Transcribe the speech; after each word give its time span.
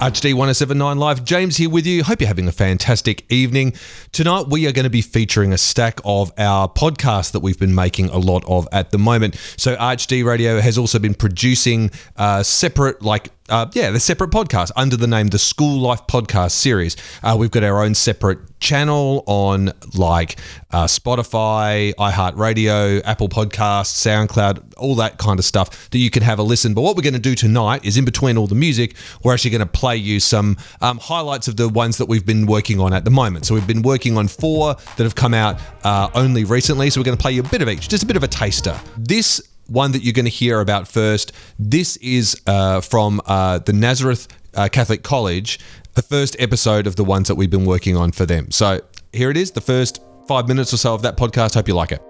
HD 0.00 0.32
1079 0.32 0.96
Live, 0.96 1.24
James 1.26 1.58
here 1.58 1.68
with 1.68 1.86
you. 1.86 2.02
Hope 2.02 2.22
you're 2.22 2.28
having 2.28 2.48
a 2.48 2.52
fantastic 2.52 3.30
evening. 3.30 3.74
Tonight, 4.12 4.46
we 4.48 4.66
are 4.66 4.72
going 4.72 4.84
to 4.84 4.90
be 4.90 5.02
featuring 5.02 5.52
a 5.52 5.58
stack 5.58 6.00
of 6.06 6.32
our 6.38 6.70
podcasts 6.70 7.32
that 7.32 7.40
we've 7.40 7.58
been 7.58 7.74
making 7.74 8.08
a 8.08 8.16
lot 8.16 8.42
of 8.46 8.66
at 8.72 8.92
the 8.92 8.98
moment. 8.98 9.36
So, 9.58 9.76
HD 9.76 10.24
Radio 10.24 10.58
has 10.58 10.78
also 10.78 10.98
been 10.98 11.12
producing 11.12 11.90
uh, 12.16 12.42
separate, 12.42 13.02
like, 13.02 13.28
uh, 13.50 13.70
yeah, 13.74 13.90
the 13.90 14.00
separate 14.00 14.30
podcast 14.30 14.70
under 14.76 14.96
the 14.96 15.06
name 15.06 15.28
the 15.28 15.38
School 15.38 15.80
Life 15.80 16.06
Podcast 16.06 16.52
Series. 16.52 16.96
Uh, 17.22 17.36
we've 17.38 17.50
got 17.50 17.64
our 17.64 17.82
own 17.82 17.94
separate 17.94 18.38
channel 18.60 19.24
on 19.26 19.72
like 19.94 20.38
uh, 20.70 20.84
Spotify, 20.84 21.92
iHeartRadio, 21.94 23.02
Apple 23.04 23.28
Podcasts, 23.28 24.06
SoundCloud, 24.06 24.74
all 24.76 24.94
that 24.96 25.18
kind 25.18 25.38
of 25.38 25.44
stuff 25.44 25.90
that 25.90 25.98
you 25.98 26.10
can 26.10 26.22
have 26.22 26.38
a 26.38 26.42
listen. 26.42 26.74
But 26.74 26.82
what 26.82 26.96
we're 26.96 27.02
going 27.02 27.14
to 27.14 27.18
do 27.18 27.34
tonight 27.34 27.84
is 27.84 27.96
in 27.96 28.04
between 28.04 28.36
all 28.36 28.46
the 28.46 28.54
music, 28.54 28.94
we're 29.24 29.34
actually 29.34 29.50
going 29.50 29.60
to 29.60 29.66
play 29.66 29.96
you 29.96 30.20
some 30.20 30.56
um, 30.80 30.98
highlights 30.98 31.48
of 31.48 31.56
the 31.56 31.68
ones 31.68 31.98
that 31.98 32.06
we've 32.06 32.26
been 32.26 32.46
working 32.46 32.80
on 32.80 32.92
at 32.92 33.04
the 33.04 33.10
moment. 33.10 33.46
So 33.46 33.54
we've 33.54 33.66
been 33.66 33.82
working 33.82 34.16
on 34.16 34.28
four 34.28 34.74
that 34.74 35.04
have 35.04 35.14
come 35.14 35.34
out 35.34 35.60
uh, 35.84 36.08
only 36.14 36.44
recently. 36.44 36.90
So 36.90 37.00
we're 37.00 37.04
going 37.04 37.16
to 37.16 37.22
play 37.22 37.32
you 37.32 37.40
a 37.40 37.48
bit 37.48 37.62
of 37.62 37.68
each, 37.68 37.88
just 37.88 38.04
a 38.04 38.06
bit 38.06 38.16
of 38.16 38.22
a 38.22 38.28
taster. 38.28 38.78
This 38.96 39.49
one 39.70 39.92
that 39.92 40.02
you're 40.02 40.12
going 40.12 40.26
to 40.26 40.30
hear 40.30 40.60
about 40.60 40.88
first. 40.88 41.32
This 41.58 41.96
is 41.98 42.40
uh, 42.46 42.80
from 42.80 43.20
uh, 43.26 43.60
the 43.60 43.72
Nazareth 43.72 44.28
uh, 44.54 44.68
Catholic 44.70 45.02
College, 45.02 45.60
the 45.94 46.02
first 46.02 46.36
episode 46.38 46.86
of 46.86 46.96
the 46.96 47.04
ones 47.04 47.28
that 47.28 47.36
we've 47.36 47.50
been 47.50 47.64
working 47.64 47.96
on 47.96 48.10
for 48.12 48.26
them. 48.26 48.50
So 48.50 48.80
here 49.12 49.30
it 49.30 49.36
is, 49.36 49.52
the 49.52 49.60
first 49.60 50.02
five 50.26 50.48
minutes 50.48 50.74
or 50.74 50.76
so 50.76 50.94
of 50.94 51.02
that 51.02 51.16
podcast. 51.16 51.54
Hope 51.54 51.68
you 51.68 51.74
like 51.74 51.92
it. 51.92 52.02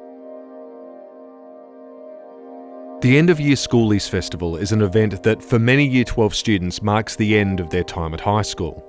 The 3.02 3.16
End 3.16 3.30
of 3.30 3.40
Year 3.40 3.56
Schoolies 3.56 4.08
Festival 4.08 4.56
is 4.56 4.72
an 4.72 4.82
event 4.82 5.22
that, 5.22 5.42
for 5.42 5.58
many 5.58 5.86
Year 5.86 6.04
12 6.04 6.34
students, 6.34 6.82
marks 6.82 7.16
the 7.16 7.36
end 7.38 7.58
of 7.58 7.70
their 7.70 7.84
time 7.84 8.12
at 8.12 8.20
high 8.20 8.42
school. 8.42 8.84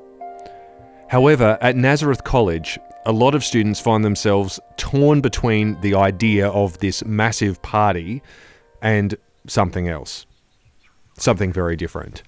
However, 1.07 1.57
at 1.61 1.77
Nazareth 1.77 2.23
College, 2.23 2.77
a 3.05 3.11
lot 3.11 3.35
of 3.35 3.43
students 3.43 3.79
find 3.79 4.03
themselves 4.03 4.59
torn 4.77 5.21
between 5.21 5.79
the 5.81 5.95
idea 5.95 6.49
of 6.49 6.77
this 6.79 7.03
massive 7.05 7.61
party 7.61 8.21
and 8.81 9.15
something 9.47 9.87
else. 9.87 10.25
Something 11.17 11.51
very 11.53 11.75
different. 11.75 12.23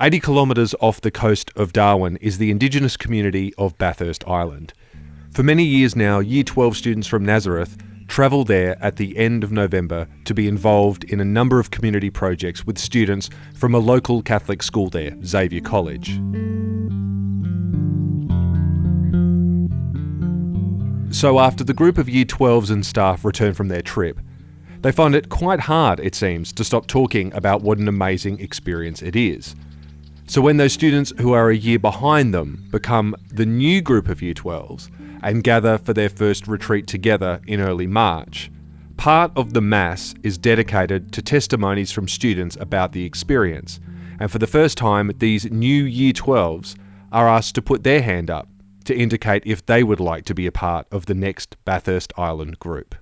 80 0.00 0.20
kilometres 0.20 0.74
off 0.80 1.00
the 1.00 1.10
coast 1.10 1.50
of 1.54 1.72
Darwin 1.72 2.16
is 2.16 2.38
the 2.38 2.50
Indigenous 2.50 2.96
community 2.96 3.54
of 3.56 3.78
Bathurst 3.78 4.26
Island. 4.26 4.72
For 5.32 5.42
many 5.42 5.64
years 5.64 5.94
now, 5.94 6.18
Year 6.18 6.42
12 6.42 6.76
students 6.76 7.06
from 7.06 7.24
Nazareth 7.24 7.76
travel 8.08 8.44
there 8.44 8.76
at 8.82 8.96
the 8.96 9.16
end 9.16 9.44
of 9.44 9.52
November 9.52 10.06
to 10.24 10.34
be 10.34 10.48
involved 10.48 11.04
in 11.04 11.20
a 11.20 11.24
number 11.24 11.58
of 11.58 11.70
community 11.70 12.10
projects 12.10 12.66
with 12.66 12.78
students 12.78 13.30
from 13.54 13.74
a 13.74 13.78
local 13.78 14.22
Catholic 14.22 14.62
school 14.62 14.90
there, 14.90 15.16
Xavier 15.24 15.60
College. 15.60 16.20
So, 21.14 21.38
after 21.38 21.62
the 21.62 21.72
group 21.72 21.96
of 21.96 22.08
Year 22.08 22.24
12s 22.24 22.72
and 22.72 22.84
staff 22.84 23.24
return 23.24 23.54
from 23.54 23.68
their 23.68 23.82
trip, 23.82 24.18
they 24.80 24.90
find 24.90 25.14
it 25.14 25.28
quite 25.28 25.60
hard, 25.60 26.00
it 26.00 26.16
seems, 26.16 26.52
to 26.54 26.64
stop 26.64 26.88
talking 26.88 27.32
about 27.34 27.62
what 27.62 27.78
an 27.78 27.86
amazing 27.86 28.40
experience 28.40 29.00
it 29.00 29.14
is. 29.14 29.54
So, 30.26 30.40
when 30.40 30.56
those 30.56 30.72
students 30.72 31.12
who 31.20 31.32
are 31.32 31.50
a 31.50 31.56
year 31.56 31.78
behind 31.78 32.34
them 32.34 32.66
become 32.72 33.14
the 33.30 33.46
new 33.46 33.80
group 33.80 34.08
of 34.08 34.22
Year 34.22 34.34
12s 34.34 34.90
and 35.22 35.44
gather 35.44 35.78
for 35.78 35.92
their 35.92 36.08
first 36.08 36.48
retreat 36.48 36.88
together 36.88 37.40
in 37.46 37.60
early 37.60 37.86
March, 37.86 38.50
part 38.96 39.30
of 39.36 39.54
the 39.54 39.60
Mass 39.60 40.16
is 40.24 40.36
dedicated 40.36 41.12
to 41.12 41.22
testimonies 41.22 41.92
from 41.92 42.08
students 42.08 42.56
about 42.58 42.90
the 42.90 43.04
experience. 43.04 43.78
And 44.18 44.32
for 44.32 44.40
the 44.40 44.48
first 44.48 44.76
time, 44.76 45.12
these 45.18 45.48
new 45.48 45.84
Year 45.84 46.12
12s 46.12 46.74
are 47.12 47.28
asked 47.28 47.54
to 47.54 47.62
put 47.62 47.84
their 47.84 48.02
hand 48.02 48.30
up 48.30 48.48
to 48.84 48.96
indicate 48.96 49.42
if 49.46 49.64
they 49.66 49.82
would 49.82 50.00
like 50.00 50.24
to 50.26 50.34
be 50.34 50.46
a 50.46 50.52
part 50.52 50.86
of 50.90 51.06
the 51.06 51.14
next 51.14 51.56
Bathurst 51.64 52.12
Island 52.16 52.58
group. 52.58 52.94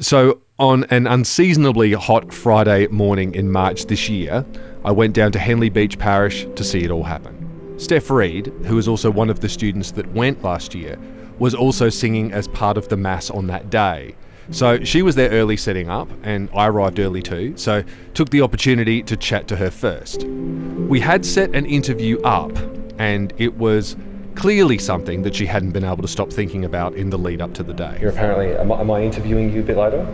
So, 0.00 0.40
on 0.58 0.84
an 0.84 1.06
unseasonably 1.06 1.92
hot 1.92 2.32
Friday 2.32 2.88
morning 2.88 3.34
in 3.34 3.50
March 3.50 3.86
this 3.86 4.08
year, 4.08 4.44
I 4.84 4.90
went 4.90 5.14
down 5.14 5.32
to 5.32 5.38
Henley 5.38 5.70
Beach 5.70 5.98
Parish 5.98 6.46
to 6.56 6.64
see 6.64 6.84
it 6.84 6.90
all 6.90 7.04
happen. 7.04 7.74
Steph 7.78 8.10
Reed, 8.10 8.52
who 8.64 8.78
is 8.78 8.88
also 8.88 9.10
one 9.10 9.30
of 9.30 9.40
the 9.40 9.48
students 9.48 9.92
that 9.92 10.12
went 10.12 10.42
last 10.42 10.74
year, 10.74 10.98
was 11.38 11.54
also 11.54 11.88
singing 11.88 12.32
as 12.32 12.48
part 12.48 12.76
of 12.76 12.88
the 12.88 12.96
Mass 12.96 13.30
on 13.30 13.46
that 13.48 13.70
day. 13.70 14.14
So 14.50 14.84
she 14.84 15.02
was 15.02 15.14
there 15.14 15.30
early 15.30 15.56
setting 15.56 15.88
up, 15.88 16.08
and 16.22 16.48
I 16.54 16.66
arrived 16.66 17.00
early 17.00 17.22
too, 17.22 17.56
so 17.56 17.82
took 18.12 18.30
the 18.30 18.42
opportunity 18.42 19.02
to 19.04 19.16
chat 19.16 19.48
to 19.48 19.56
her 19.56 19.70
first. 19.70 20.24
We 20.24 21.00
had 21.00 21.24
set 21.24 21.54
an 21.54 21.66
interview 21.66 22.20
up, 22.22 22.56
and 22.98 23.32
it 23.38 23.56
was 23.56 23.96
clearly 24.34 24.78
something 24.78 25.22
that 25.22 25.34
she 25.34 25.46
hadn't 25.46 25.70
been 25.70 25.84
able 25.84 26.02
to 26.02 26.08
stop 26.08 26.32
thinking 26.32 26.64
about 26.64 26.94
in 26.94 27.10
the 27.10 27.18
lead 27.18 27.40
up 27.40 27.54
to 27.54 27.62
the 27.62 27.74
day. 27.74 27.98
You're 28.00 28.10
apparently. 28.10 28.56
Am 28.56 28.72
I, 28.72 28.80
am 28.80 28.90
I 28.90 29.02
interviewing 29.02 29.52
you 29.52 29.60
a 29.60 29.64
bit 29.64 29.76
later? 29.76 30.06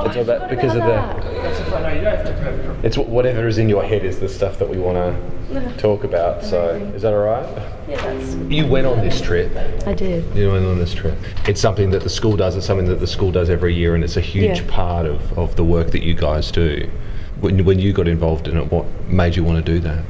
It's 0.00 0.16
all 0.16 0.24
that 0.24 0.48
because 0.48 0.76
of 0.76 0.82
the. 0.82 2.78
It's 2.84 2.96
whatever 2.96 3.48
is 3.48 3.58
in 3.58 3.68
your 3.68 3.82
head 3.82 4.04
is 4.04 4.20
the 4.20 4.28
stuff 4.28 4.56
that 4.60 4.68
we 4.68 4.78
want 4.78 4.96
to 5.52 5.74
talk 5.78 6.04
about. 6.04 6.44
So 6.44 6.70
is 6.94 7.02
that 7.02 7.12
all 7.12 7.24
right? 7.24 7.44
Yeah. 7.88 8.12
You 8.48 8.66
went 8.68 8.86
on 8.86 9.00
this 9.00 9.20
trip. 9.20 9.50
I 9.86 9.94
did. 9.94 10.24
You 10.36 10.52
went 10.52 10.66
on 10.66 10.78
this 10.78 10.94
trip. 10.94 11.18
It's 11.48 11.60
something 11.60 11.90
that 11.90 12.04
the 12.04 12.08
school 12.10 12.36
does. 12.36 12.54
It's 12.56 12.66
something 12.66 12.86
that 12.86 13.00
the 13.00 13.06
school 13.08 13.32
does 13.32 13.50
every 13.50 13.74
year, 13.74 13.96
and 13.96 14.04
it's 14.04 14.16
a 14.16 14.20
huge 14.20 14.60
Yeah. 14.60 14.66
part 14.68 15.06
of, 15.06 15.36
of 15.38 15.56
the 15.56 15.64
work 15.64 15.90
that 15.90 16.04
you 16.04 16.14
guys 16.14 16.52
do. 16.52 16.88
When, 17.40 17.64
when 17.64 17.78
you 17.80 17.92
got 17.92 18.06
involved 18.06 18.46
in 18.46 18.56
it, 18.56 18.70
what 18.70 18.86
made 19.08 19.34
you 19.36 19.42
want 19.42 19.64
to 19.64 19.72
do 19.72 19.80
that? 19.80 20.04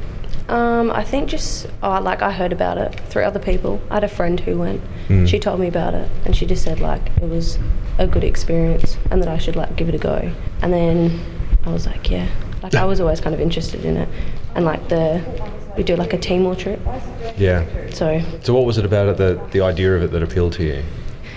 Um, 0.49 0.91
I 0.91 1.05
think 1.05 1.29
just 1.29 1.67
oh, 1.83 2.01
like 2.01 2.23
I 2.23 2.31
heard 2.31 2.53
about 2.53 2.79
it 2.79 2.99
through 3.11 3.25
other 3.25 3.39
people. 3.39 3.81
I 3.91 3.95
had 3.95 4.05
a 4.05 4.09
friend 4.09 4.41
who 4.41 4.59
went. 4.59 4.81
She 5.27 5.39
told 5.39 5.59
me 5.61 5.69
about 5.69 5.95
it, 5.95 6.11
and 6.25 6.37
she 6.37 6.45
just 6.47 6.63
said 6.65 6.81
like 6.81 7.07
it 7.23 7.29
was 7.29 7.59
a 7.99 8.07
good 8.07 8.25
experience, 8.25 8.97
and 9.11 9.23
that 9.23 9.29
I 9.29 9.39
should 9.39 9.57
like 9.57 9.75
give 9.77 9.89
it 9.89 9.95
a 9.95 9.99
go. 9.99 10.31
And 10.63 10.73
then 10.73 11.21
I 11.65 11.73
was 11.73 11.87
like, 11.87 12.11
yeah, 12.11 12.29
like 12.63 12.75
I 12.75 12.85
was 12.85 13.01
always 13.01 13.21
kind 13.21 13.35
of 13.35 13.41
interested 13.41 13.85
in 13.85 13.97
it, 13.97 14.09
and 14.55 14.65
like 14.65 14.89
the 14.89 15.23
we 15.77 15.83
do 15.85 15.95
like 15.97 16.13
a 16.13 16.19
team 16.19 16.43
Timor 16.43 16.57
trip, 16.57 16.81
Yeah. 17.37 17.65
so 17.91 18.21
So 18.43 18.53
what 18.53 18.65
was 18.67 18.79
it 18.79 18.85
about 18.85 19.07
it, 19.09 19.17
the, 19.17 19.41
the 19.53 19.61
idea 19.61 19.95
of 19.95 20.03
it 20.03 20.11
that 20.11 20.23
appealed 20.25 20.53
to 20.55 20.65
you? 20.65 20.83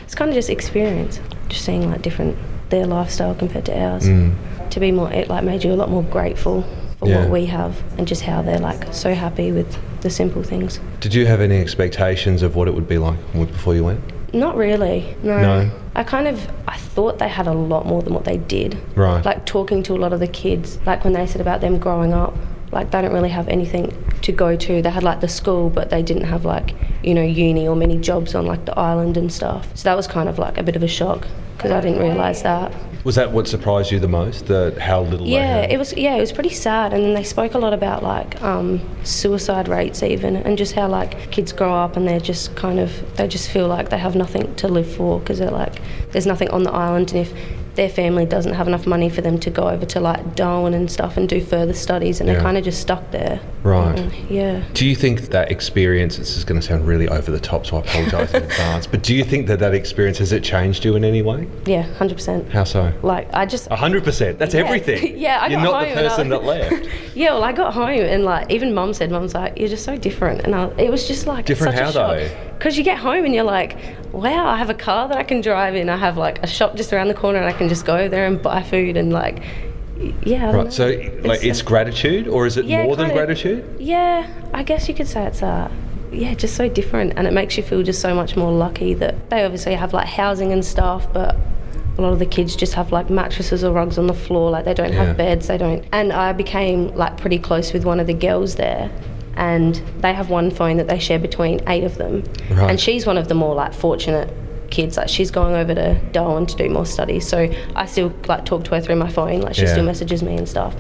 it's 0.04 0.16
kind 0.16 0.30
of 0.30 0.36
just 0.36 0.50
experience, 0.50 1.20
just 1.48 1.64
seeing 1.64 1.90
like 1.90 2.02
different 2.02 2.38
their 2.70 2.86
lifestyle 2.88 3.36
compared 3.36 3.66
to 3.66 3.80
ours. 3.80 4.06
To 4.72 4.80
be 4.80 4.92
more, 4.92 5.12
it 5.12 5.28
like 5.30 5.44
made 5.44 5.64
you 5.64 5.72
a 5.72 5.76
lot 5.76 5.90
more 5.90 6.04
grateful 6.04 6.66
Yeah. 7.04 7.22
what 7.22 7.30
we 7.30 7.46
have, 7.48 7.82
and 7.98 8.08
just 8.08 8.22
how 8.22 8.42
they're 8.42 8.60
like 8.60 8.94
so 8.94 9.14
happy 9.14 9.52
with 9.52 9.78
the 10.02 10.10
simple 10.10 10.44
things. 10.44 10.80
Did 11.00 11.14
you 11.14 11.26
have 11.26 11.42
any 11.42 11.58
expectations 11.60 12.44
of 12.44 12.56
what 12.56 12.68
it 12.68 12.74
would 12.74 12.88
be 12.88 12.98
like 12.98 13.18
before 13.34 13.76
you 13.76 13.84
went? 13.84 14.02
Not 14.34 14.56
really. 14.56 15.16
No. 15.24 15.42
No? 15.42 15.72
I 15.96 16.04
kind 16.04 16.28
of 16.28 16.50
I 16.68 16.78
thought 16.78 17.20
they 17.20 17.28
had 17.28 17.48
a 17.48 17.54
lot 17.54 17.86
more 17.86 18.02
than 18.02 18.14
what 18.14 18.26
they 18.26 18.38
did. 18.38 18.78
Right. 18.96 19.24
Like 19.26 19.46
talking 19.46 19.84
to 19.84 19.94
a 19.94 19.98
lot 19.98 20.14
of 20.14 20.20
the 20.20 20.28
kids, 20.28 20.80
like 20.86 21.04
when 21.04 21.14
they 21.14 21.28
said 21.28 21.42
about 21.42 21.62
them 21.62 21.80
growing 21.80 22.14
up, 22.14 22.34
like 22.72 22.92
they 22.92 23.02
don't 23.02 23.14
really 23.14 23.30
have 23.30 23.48
anything 23.50 23.92
to 24.22 24.32
go 24.32 24.56
to. 24.56 24.82
They 24.82 24.90
had 24.90 25.04
like 25.04 25.20
the 25.20 25.28
school, 25.28 25.70
but 25.70 25.90
they 25.90 26.02
didn't 26.02 26.24
have 26.26 26.46
like 26.46 26.74
you 27.04 27.14
know 27.14 27.24
uni 27.24 27.68
or 27.68 27.76
many 27.76 27.98
jobs 27.98 28.36
on 28.36 28.46
like 28.46 28.66
the 28.66 28.78
island 28.78 29.18
and 29.18 29.32
stuff. 29.34 29.76
So 29.76 29.90
that 29.90 29.96
was 29.96 30.08
kind 30.08 30.30
of 30.30 30.40
like 30.40 30.58
a 30.58 30.64
bit 30.64 30.76
of 30.76 30.84
a 30.84 30.88
shock 30.88 31.28
because 31.58 31.72
I 31.72 31.82
didn't 31.82 32.00
realise 32.00 32.42
that. 32.44 32.72
Was 33.04 33.16
that 33.16 33.32
what 33.32 33.48
surprised 33.48 33.92
you 33.92 34.00
the 34.00 34.08
most? 34.08 34.46
The 34.46 34.78
how 34.80 35.02
little 35.02 35.26
Yeah, 35.26 35.62
it 35.62 35.78
was. 35.78 35.94
Yeah, 35.94 36.16
it 36.16 36.20
was 36.20 36.32
pretty 36.32 36.50
sad. 36.50 36.94
And 36.94 37.04
then 37.04 37.14
they 37.14 37.24
spoke 37.24 37.56
a 37.56 37.58
lot 37.58 37.74
about 37.74 38.04
like 38.04 38.42
um, 38.44 38.80
suicide 39.04 39.68
rates, 39.68 40.04
even, 40.04 40.36
and 40.36 40.58
just 40.58 40.74
how 40.74 40.88
like 40.88 41.32
kids 41.32 41.52
grow 41.52 41.74
up 41.74 41.98
and 41.98 42.08
they're 42.08 42.20
just 42.20 42.56
kind 42.56 42.80
of 42.80 43.16
they 43.18 43.28
just 43.28 43.50
feel 43.50 43.68
like 43.68 43.90
they 43.90 43.98
have 43.98 44.16
nothing 44.16 44.54
to 44.56 44.68
live 44.68 44.92
for 44.94 45.20
because 45.20 45.40
they're 45.40 45.50
like 45.50 45.82
there's 46.12 46.28
nothing 46.28 46.50
on 46.50 46.64
the 46.64 46.72
island, 46.72 47.12
and 47.14 47.28
if 47.28 47.34
their 47.82 47.90
family 47.90 48.28
doesn't 48.28 48.54
have 48.54 48.68
enough 48.68 48.86
money 48.86 49.10
for 49.10 49.22
them 49.22 49.40
to 49.40 49.50
go 49.50 49.68
over 49.68 49.88
to 49.88 50.00
like 50.00 50.36
Darwin 50.36 50.76
and 50.76 50.90
stuff 50.92 51.18
and 51.18 51.28
do 51.28 51.42
further 51.42 51.74
studies, 51.74 52.20
and 52.20 52.28
Yeah. 52.28 52.36
they're 52.36 52.44
kind 52.44 52.56
of 52.56 52.64
just 52.64 52.80
stuck 52.80 53.10
there. 53.10 53.40
Right. 53.64 53.98
And, 53.98 54.14
yeah. 54.30 54.62
Do 54.76 54.86
you 54.88 54.94
think 54.96 55.22
that 55.30 55.50
experience, 55.50 56.18
this 56.18 56.38
is 56.38 56.44
going 56.44 56.62
to 56.62 56.66
sound 56.66 56.86
really 56.88 57.08
over 57.08 57.32
the 57.32 57.40
top, 57.40 57.66
so 57.66 57.78
I 57.78 57.80
apologise 57.80 58.36
in 58.36 58.44
advance, 58.44 58.86
but 58.86 59.02
do 59.02 59.16
you 59.16 59.24
think 59.24 59.48
that 59.48 59.58
that 59.60 59.74
experience, 59.74 60.20
has 60.20 60.32
it 60.32 60.44
changed 60.44 60.86
you 60.86 60.96
in 60.96 61.04
any 61.04 61.24
way? 61.24 61.48
Yeah, 61.66 61.82
hundred 61.98 62.16
percent. 62.18 62.52
How 62.52 62.66
so? 62.66 62.94
Like 63.02 63.28
I 63.34 63.48
just 63.48 63.68
100%, 63.70 64.38
that's 64.38 64.54
Yeah. 64.54 64.62
everything. 64.62 65.18
Yeah, 65.22 65.40
I 65.42 65.48
You're 65.48 65.60
not 65.62 65.80
the 65.82 65.88
home 65.90 65.98
and 65.98 66.06
I- 66.06 66.10
person 66.10 66.30
that 66.30 66.44
left. 66.44 66.88
Yeah, 67.16 67.32
well, 67.34 67.44
I 67.44 67.52
got 67.52 67.74
home 67.74 67.90
and 67.90 68.24
like 68.26 68.52
even 68.52 68.76
mum 68.76 68.94
said, 68.94 69.10
mum's 69.10 69.34
like, 69.34 69.58
you're 69.58 69.70
just 69.70 69.86
so 69.86 69.98
different, 69.98 70.42
and 70.42 70.54
I, 70.54 70.66
it 70.78 70.92
was 70.92 71.08
just 71.08 71.26
like 71.26 71.46
Different 71.48 71.74
such 71.78 71.84
how, 71.84 71.90
a 71.90 71.94
shock. 71.94 72.18
though? 72.18 72.51
Because 72.62 72.78
you 72.78 72.84
get 72.84 73.00
home 73.00 73.26
and 73.26 73.34
you're 73.34 73.44
like, 73.44 73.76
wow, 74.12 74.46
I 74.48 74.56
have 74.56 74.70
a 74.70 74.76
car 74.76 75.08
that 75.08 75.18
I 75.18 75.24
can 75.24 75.42
drive 75.42 75.74
in. 75.74 75.90
I 75.90 75.98
have 75.98 76.16
like 76.16 76.44
a 76.44 76.48
shop 76.48 76.76
just 76.76 76.94
around 76.94 77.08
the 77.08 77.16
corner, 77.16 77.40
and 77.40 77.48
I 77.48 77.54
can 77.54 77.68
just 77.68 77.86
go 77.88 78.08
there 78.08 78.28
and 78.28 78.40
buy 78.40 78.62
food 78.62 78.98
and 78.98 79.12
like, 79.12 79.42
yeah. 80.22 80.52
Know. 80.52 80.66
Right, 80.66 80.72
so 80.72 80.90
like 81.24 81.44
it's 81.44 81.62
uh, 81.62 81.66
gratitude 81.66 82.28
or 82.28 82.46
is 82.46 82.58
it 82.58 82.66
yeah, 82.66 82.84
more 82.84 82.96
than 82.96 83.08
of. 83.08 83.14
gratitude? 83.14 83.78
Yeah, 83.80 84.30
I 84.54 84.62
guess 84.62 84.88
you 84.88 84.94
could 84.94 85.08
say 85.08 85.26
it's 85.26 85.42
uh 85.42 85.72
yeah, 86.12 86.36
just 86.36 86.56
so 86.56 86.70
different, 86.70 87.14
and 87.16 87.26
it 87.26 87.34
makes 87.34 87.58
you 87.58 87.64
feel 87.64 87.82
just 87.82 88.00
so 88.00 88.14
much 88.14 88.36
more 88.38 88.52
lucky 88.52 88.94
that 88.94 89.32
they 89.32 89.44
obviously 89.44 89.74
have 89.74 89.92
like 89.92 90.08
housing 90.08 90.52
and 90.52 90.64
stuff, 90.64 91.12
but 91.12 91.36
a 91.98 92.02
lot 92.04 92.14
of 92.14 92.20
the 92.20 92.28
kids 92.28 92.56
just 92.56 92.76
have 92.76 92.92
like 92.92 93.10
mattresses 93.10 93.64
or 93.64 93.74
rugs 93.74 93.98
on 93.98 94.06
the 94.06 94.14
floor, 94.14 94.52
like 94.52 94.66
they 94.66 94.76
don't 94.76 94.94
Yeah. 94.94 95.06
have 95.06 95.18
beds, 95.18 95.48
they 95.48 95.58
don't. 95.58 95.84
And 95.92 96.14
I 96.14 96.32
became 96.32 96.90
like 96.96 97.18
pretty 97.18 97.40
close 97.40 97.74
with 97.74 97.86
one 97.86 98.00
of 98.00 98.06
the 98.06 98.14
girls 98.14 98.54
there. 98.54 98.92
And 99.36 99.76
they 100.00 100.14
have 100.14 100.30
one 100.30 100.52
phone 100.52 100.78
that 100.78 100.88
they 100.88 101.00
share 101.00 101.20
between 101.20 101.62
eight 101.68 101.84
of 101.84 101.98
them. 101.98 102.24
Right. 102.52 102.70
And 102.72 102.80
she's 102.80 103.06
one 103.06 103.18
of 103.18 103.28
the 103.28 103.36
more 103.36 103.56
like 103.56 103.74
fortunate 103.74 104.32
kids. 104.70 104.98
Like 104.98 105.10
she's 105.10 105.32
going 105.32 105.56
over 105.56 105.74
to 105.76 105.96
Darwin 106.12 106.46
to 106.48 106.56
do 106.56 106.70
more 106.70 106.86
studies. 106.86 107.28
So 107.28 107.50
I 107.76 107.86
still 107.86 108.14
like 108.28 108.46
talk 108.46 108.64
to 108.66 108.72
her 108.76 108.82
through 108.82 108.98
my 108.98 109.10
phone. 109.10 109.42
Like 109.42 109.56
she 109.56 109.64
Yeah. 109.64 109.72
still 109.74 109.84
messages 109.86 110.22
me 110.24 110.36
and 110.36 110.48
stuff. 110.48 110.76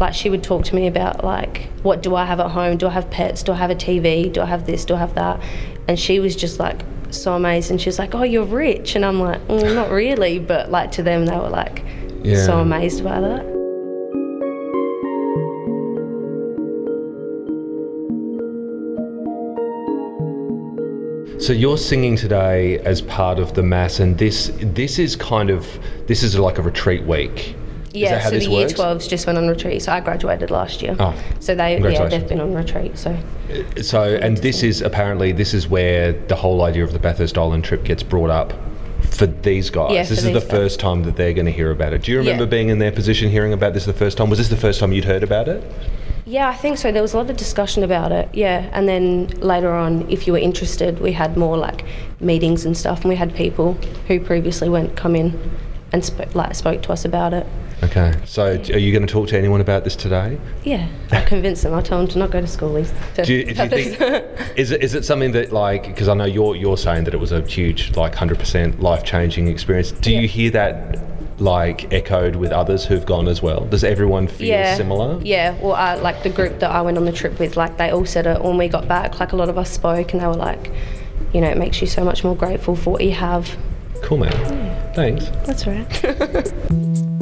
Like 0.00 0.12
she 0.14 0.28
would 0.30 0.42
talk 0.42 0.64
to 0.66 0.74
me 0.74 0.86
about 0.86 1.24
like 1.24 1.68
what 1.82 2.02
do 2.02 2.14
I 2.14 2.24
have 2.24 2.40
at 2.40 2.50
home? 2.50 2.76
Do 2.76 2.86
I 2.88 2.90
have 2.90 3.10
pets? 3.10 3.42
Do 3.42 3.52
I 3.52 3.56
have 3.56 3.70
a 3.70 3.74
TV? 3.76 4.32
Do 4.32 4.40
I 4.42 4.46
have 4.46 4.66
this? 4.66 4.84
Do 4.84 4.94
I 4.94 4.98
have 4.98 5.14
that? 5.14 5.40
And 5.88 5.98
she 5.98 6.20
was 6.20 6.34
just 6.36 6.58
like 6.58 6.80
so 7.10 7.34
amazed 7.34 7.70
and 7.70 7.80
she 7.80 7.88
was 7.88 7.98
like, 7.98 8.14
Oh, 8.14 8.22
you're 8.24 8.44
rich 8.44 8.96
and 8.96 9.04
I'm 9.04 9.20
like, 9.20 9.40
mm, 9.48 9.74
not 9.74 9.90
really 9.90 10.38
but 10.38 10.70
like 10.70 10.90
to 10.92 11.02
them 11.02 11.26
they 11.26 11.36
were 11.36 11.48
like 11.50 11.84
Yeah. 12.22 12.44
so 12.44 12.58
amazed 12.60 13.04
by 13.04 13.20
that. 13.20 13.53
So 21.44 21.52
you're 21.52 21.76
singing 21.76 22.16
today 22.16 22.78
as 22.78 23.02
part 23.02 23.38
of 23.38 23.52
the 23.52 23.62
mass, 23.62 24.00
and 24.00 24.16
this 24.16 24.50
this 24.62 24.98
is 24.98 25.14
kind 25.14 25.50
of 25.50 25.66
this 26.06 26.22
is 26.22 26.38
like 26.38 26.56
a 26.56 26.62
retreat 26.62 27.02
week. 27.04 27.54
Yeah, 27.92 28.06
is 28.06 28.10
that 28.12 28.22
how 28.22 28.30
so 28.30 28.38
the 28.38 28.44
year 28.46 28.60
works? 28.62 28.72
12s 28.72 29.08
just 29.10 29.26
went 29.26 29.36
on 29.36 29.46
retreat. 29.46 29.82
So 29.82 29.92
I 29.92 30.00
graduated 30.00 30.50
last 30.50 30.80
year. 30.80 30.96
Oh, 30.98 31.14
so 31.40 31.54
they 31.54 31.78
yeah, 31.78 32.08
they've 32.08 32.26
been 32.26 32.40
on 32.40 32.54
retreat. 32.54 32.96
So 32.96 33.10
uh, 33.10 33.82
So, 33.82 34.16
and 34.16 34.38
this 34.38 34.62
is 34.62 34.80
apparently 34.80 35.32
this 35.32 35.52
is 35.52 35.68
where 35.68 36.14
the 36.28 36.34
whole 36.34 36.62
idea 36.62 36.82
of 36.82 36.94
the 36.94 36.98
Bathurst 36.98 37.36
Island 37.36 37.62
trip 37.62 37.84
gets 37.84 38.02
brought 38.02 38.30
up 38.30 38.54
for 39.10 39.26
these 39.26 39.68
guys. 39.68 39.92
Yeah, 39.92 40.04
this 40.04 40.24
is 40.24 40.32
the 40.32 40.40
guys. 40.40 40.50
first 40.50 40.80
time 40.80 41.02
that 41.02 41.16
they're 41.16 41.34
going 41.34 41.44
to 41.44 41.52
hear 41.52 41.70
about 41.72 41.92
it. 41.92 42.04
Do 42.04 42.10
you 42.12 42.16
remember 42.20 42.44
Yeah. 42.44 42.48
being 42.56 42.70
in 42.70 42.78
their 42.78 42.92
position, 42.92 43.28
hearing 43.30 43.52
about 43.52 43.74
this 43.74 43.84
the 43.84 43.92
first 43.92 44.16
time? 44.16 44.30
Was 44.30 44.38
this 44.38 44.48
the 44.48 44.56
first 44.56 44.80
time 44.80 44.94
you'd 44.94 45.04
heard 45.04 45.22
about 45.22 45.46
it? 45.48 45.62
Yeah, 46.26 46.48
I 46.48 46.54
think 46.54 46.78
so. 46.78 46.90
There 46.90 47.02
was 47.02 47.12
a 47.12 47.18
lot 47.18 47.28
of 47.28 47.36
discussion 47.36 47.82
about 47.82 48.10
it. 48.12 48.28
Yeah, 48.34 48.70
and 48.72 48.88
then 48.88 49.26
later 49.40 49.72
on, 49.72 50.08
if 50.10 50.26
you 50.26 50.32
were 50.32 50.38
interested, 50.38 51.00
we 51.00 51.12
had 51.12 51.36
more 51.36 51.56
like 51.58 51.84
meetings 52.20 52.64
and 52.64 52.76
stuff, 52.76 53.02
and 53.02 53.10
we 53.10 53.16
had 53.16 53.34
people 53.34 53.74
who 54.08 54.18
previously 54.20 54.68
went 54.70 54.96
come 54.96 55.14
in 55.16 55.38
and 55.92 56.02
sp- 56.02 56.34
like 56.34 56.54
spoke 56.54 56.82
to 56.82 56.92
us 56.92 57.04
about 57.04 57.34
it. 57.34 57.46
Okay. 57.82 58.14
So, 58.24 58.44
are 58.54 58.78
you 58.78 58.92
going 58.92 59.06
to 59.06 59.12
talk 59.12 59.28
to 59.28 59.36
anyone 59.38 59.60
about 59.60 59.84
this 59.84 59.94
today? 59.94 60.38
Yeah, 60.62 60.88
I'll 61.12 61.26
convince 61.26 61.60
them. 61.62 61.74
I'll 61.74 61.82
tell 61.82 61.98
them 61.98 62.08
to 62.08 62.18
not 62.18 62.30
go 62.30 62.40
to 62.40 62.46
school. 62.46 62.82
To 62.82 63.22
Do 63.22 63.34
you, 63.34 63.44
do 63.44 63.48
you 63.62 63.68
think 63.68 63.92
is 64.56 64.70
it 64.70 64.82
is 64.82 64.94
it 64.94 65.04
something 65.04 65.32
that 65.32 65.52
like 65.52 65.82
because 65.88 66.08
I 66.08 66.14
know 66.14 66.24
you're 66.24 66.56
you're 66.56 66.78
saying 66.78 67.04
that 67.04 67.12
it 67.12 67.20
was 67.20 67.32
a 67.32 67.42
huge 67.42 67.94
like 67.96 68.14
hundred 68.14 68.38
percent 68.38 68.80
life 68.80 69.04
changing 69.04 69.48
experience. 69.48 69.92
Do 69.92 70.10
Yeah. 70.10 70.20
you 70.20 70.28
hear 70.28 70.50
that 70.52 71.13
like 71.38 71.92
echoed 71.92 72.36
with 72.36 72.52
others 72.52 72.84
who've 72.84 73.04
gone 73.04 73.28
as 73.28 73.42
well? 73.42 73.64
Does 73.66 73.84
everyone 73.84 74.28
feel 74.28 74.48
yeah, 74.48 74.76
similar? 74.76 75.20
Yeah, 75.22 75.58
well, 75.60 75.74
I, 75.74 75.94
like 75.94 76.22
the 76.22 76.30
group 76.30 76.60
that 76.60 76.70
I 76.70 76.82
went 76.82 76.96
on 76.96 77.04
the 77.04 77.12
trip 77.12 77.38
with, 77.38 77.56
like 77.56 77.76
they 77.76 77.90
all 77.90 78.06
said 78.06 78.26
it 78.26 78.42
when 78.42 78.56
we 78.56 78.68
got 78.68 78.88
back. 78.88 79.20
Like 79.20 79.32
a 79.32 79.36
lot 79.36 79.48
of 79.48 79.58
us 79.58 79.70
spoke, 79.70 80.12
and 80.12 80.20
they 80.20 80.26
were 80.26 80.34
like, 80.34 80.70
you 81.32 81.40
know, 81.40 81.48
it 81.48 81.58
makes 81.58 81.80
you 81.80 81.86
so 81.86 82.04
much 82.04 82.24
more 82.24 82.36
grateful 82.36 82.76
for 82.76 82.90
what 82.90 83.04
you 83.04 83.12
have. 83.12 83.56
Cool 84.02 84.18
man. 84.18 84.94
Thanks. 84.94 85.26
That's 85.46 85.66
right. 85.66 86.94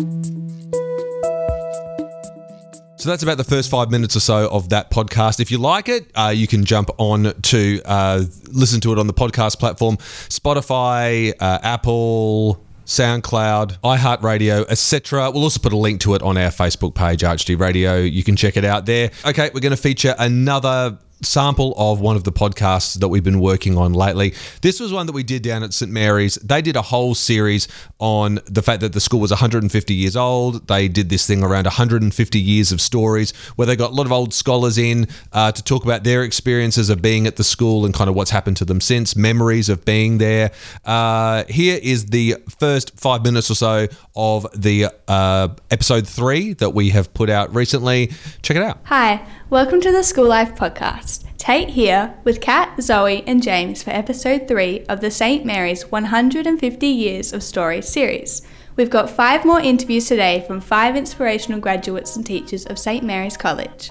So 3.02 3.08
that's 3.08 3.24
about 3.24 3.36
the 3.36 3.42
first 3.42 3.68
five 3.68 3.90
minutes 3.90 4.14
or 4.14 4.20
so 4.20 4.48
of 4.48 4.68
that 4.68 4.92
podcast. 4.92 5.40
If 5.40 5.50
you 5.50 5.58
like 5.58 5.88
it, 5.88 6.08
uh, 6.14 6.32
you 6.32 6.46
can 6.46 6.64
jump 6.64 6.88
on 6.98 7.32
to 7.42 7.82
uh, 7.84 8.22
listen 8.52 8.80
to 8.82 8.92
it 8.92 8.98
on 9.00 9.08
the 9.08 9.12
podcast 9.12 9.58
platform 9.58 9.96
Spotify, 9.96 11.32
uh, 11.40 11.58
Apple. 11.64 12.64
SoundCloud, 12.86 13.78
iHeartRadio, 13.80 14.64
etc. 14.68 15.30
We'll 15.30 15.42
also 15.44 15.60
put 15.60 15.72
a 15.72 15.76
link 15.76 16.00
to 16.02 16.14
it 16.14 16.22
on 16.22 16.36
our 16.36 16.50
Facebook 16.50 16.94
page, 16.94 17.22
ArchD 17.22 17.58
Radio. 17.58 17.98
You 17.98 18.22
can 18.22 18.36
check 18.36 18.56
it 18.56 18.64
out 18.64 18.86
there. 18.86 19.10
Okay, 19.24 19.50
we're 19.54 19.60
going 19.60 19.70
to 19.70 19.76
feature 19.76 20.14
another 20.18 20.98
sample 21.22 21.74
of 21.76 22.00
one 22.00 22.16
of 22.16 22.24
the 22.24 22.32
podcasts 22.32 22.98
that 22.98 23.08
we've 23.08 23.24
been 23.24 23.40
working 23.40 23.76
on 23.78 23.92
lately. 23.92 24.34
This 24.60 24.80
was 24.80 24.92
one 24.92 25.06
that 25.06 25.12
we 25.12 25.22
did 25.22 25.42
down 25.42 25.62
at 25.62 25.72
St 25.72 25.90
Mary's. 25.90 26.36
They 26.36 26.62
did 26.62 26.76
a 26.76 26.82
whole 26.82 27.14
series 27.14 27.68
on 27.98 28.40
the 28.46 28.62
fact 28.62 28.80
that 28.80 28.92
the 28.92 29.00
school 29.00 29.20
was 29.20 29.30
150 29.30 29.94
years 29.94 30.16
old. 30.16 30.66
They 30.68 30.88
did 30.88 31.08
this 31.08 31.26
thing 31.26 31.42
around 31.42 31.64
150 31.64 32.38
years 32.38 32.72
of 32.72 32.80
stories 32.80 33.32
where 33.56 33.66
they 33.66 33.76
got 33.76 33.92
a 33.92 33.94
lot 33.94 34.06
of 34.06 34.12
old 34.12 34.34
scholars 34.34 34.78
in 34.78 35.08
uh, 35.32 35.52
to 35.52 35.62
talk 35.62 35.84
about 35.84 36.04
their 36.04 36.22
experiences 36.22 36.90
of 36.90 37.02
being 37.02 37.26
at 37.26 37.36
the 37.36 37.44
school 37.44 37.84
and 37.84 37.94
kind 37.94 38.10
of 38.10 38.16
what's 38.16 38.30
happened 38.30 38.56
to 38.58 38.64
them 38.64 38.80
since, 38.80 39.16
memories 39.16 39.68
of 39.68 39.84
being 39.84 40.18
there. 40.18 40.50
Uh, 40.84 41.44
here 41.48 41.78
is 41.82 42.06
the 42.06 42.36
first 42.58 42.98
five 42.98 43.22
minutes 43.22 43.50
or 43.50 43.54
so 43.54 43.86
of 44.16 44.46
the 44.54 44.86
uh, 45.08 45.48
episode 45.70 46.06
three 46.06 46.52
that 46.54 46.70
we 46.70 46.90
have 46.90 47.12
put 47.14 47.30
out 47.30 47.54
recently. 47.54 48.12
Check 48.42 48.56
it 48.56 48.62
out. 48.62 48.78
Hi, 48.84 49.24
welcome 49.52 49.82
to 49.82 49.92
the 49.92 50.02
School 50.02 50.28
Life 50.28 50.54
Podcast. 50.54 51.26
Tate 51.36 51.68
here 51.68 52.14
with 52.24 52.40
Kat, 52.40 52.74
Zoe, 52.80 53.22
and 53.26 53.42
James 53.42 53.82
for 53.82 53.90
episode 53.90 54.48
3 54.48 54.86
of 54.88 55.02
the 55.02 55.10
St. 55.10 55.44
Mary's 55.44 55.92
150 55.92 56.86
Years 56.86 57.34
of 57.34 57.42
Stories 57.42 57.86
series. 57.86 58.40
We've 58.76 58.88
got 58.88 59.10
five 59.10 59.44
more 59.44 59.60
interviews 59.60 60.08
today 60.08 60.42
from 60.46 60.62
five 60.62 60.96
inspirational 60.96 61.60
graduates 61.60 62.16
and 62.16 62.24
teachers 62.24 62.64
of 62.64 62.78
St. 62.78 63.04
Mary's 63.04 63.36
College. 63.36 63.90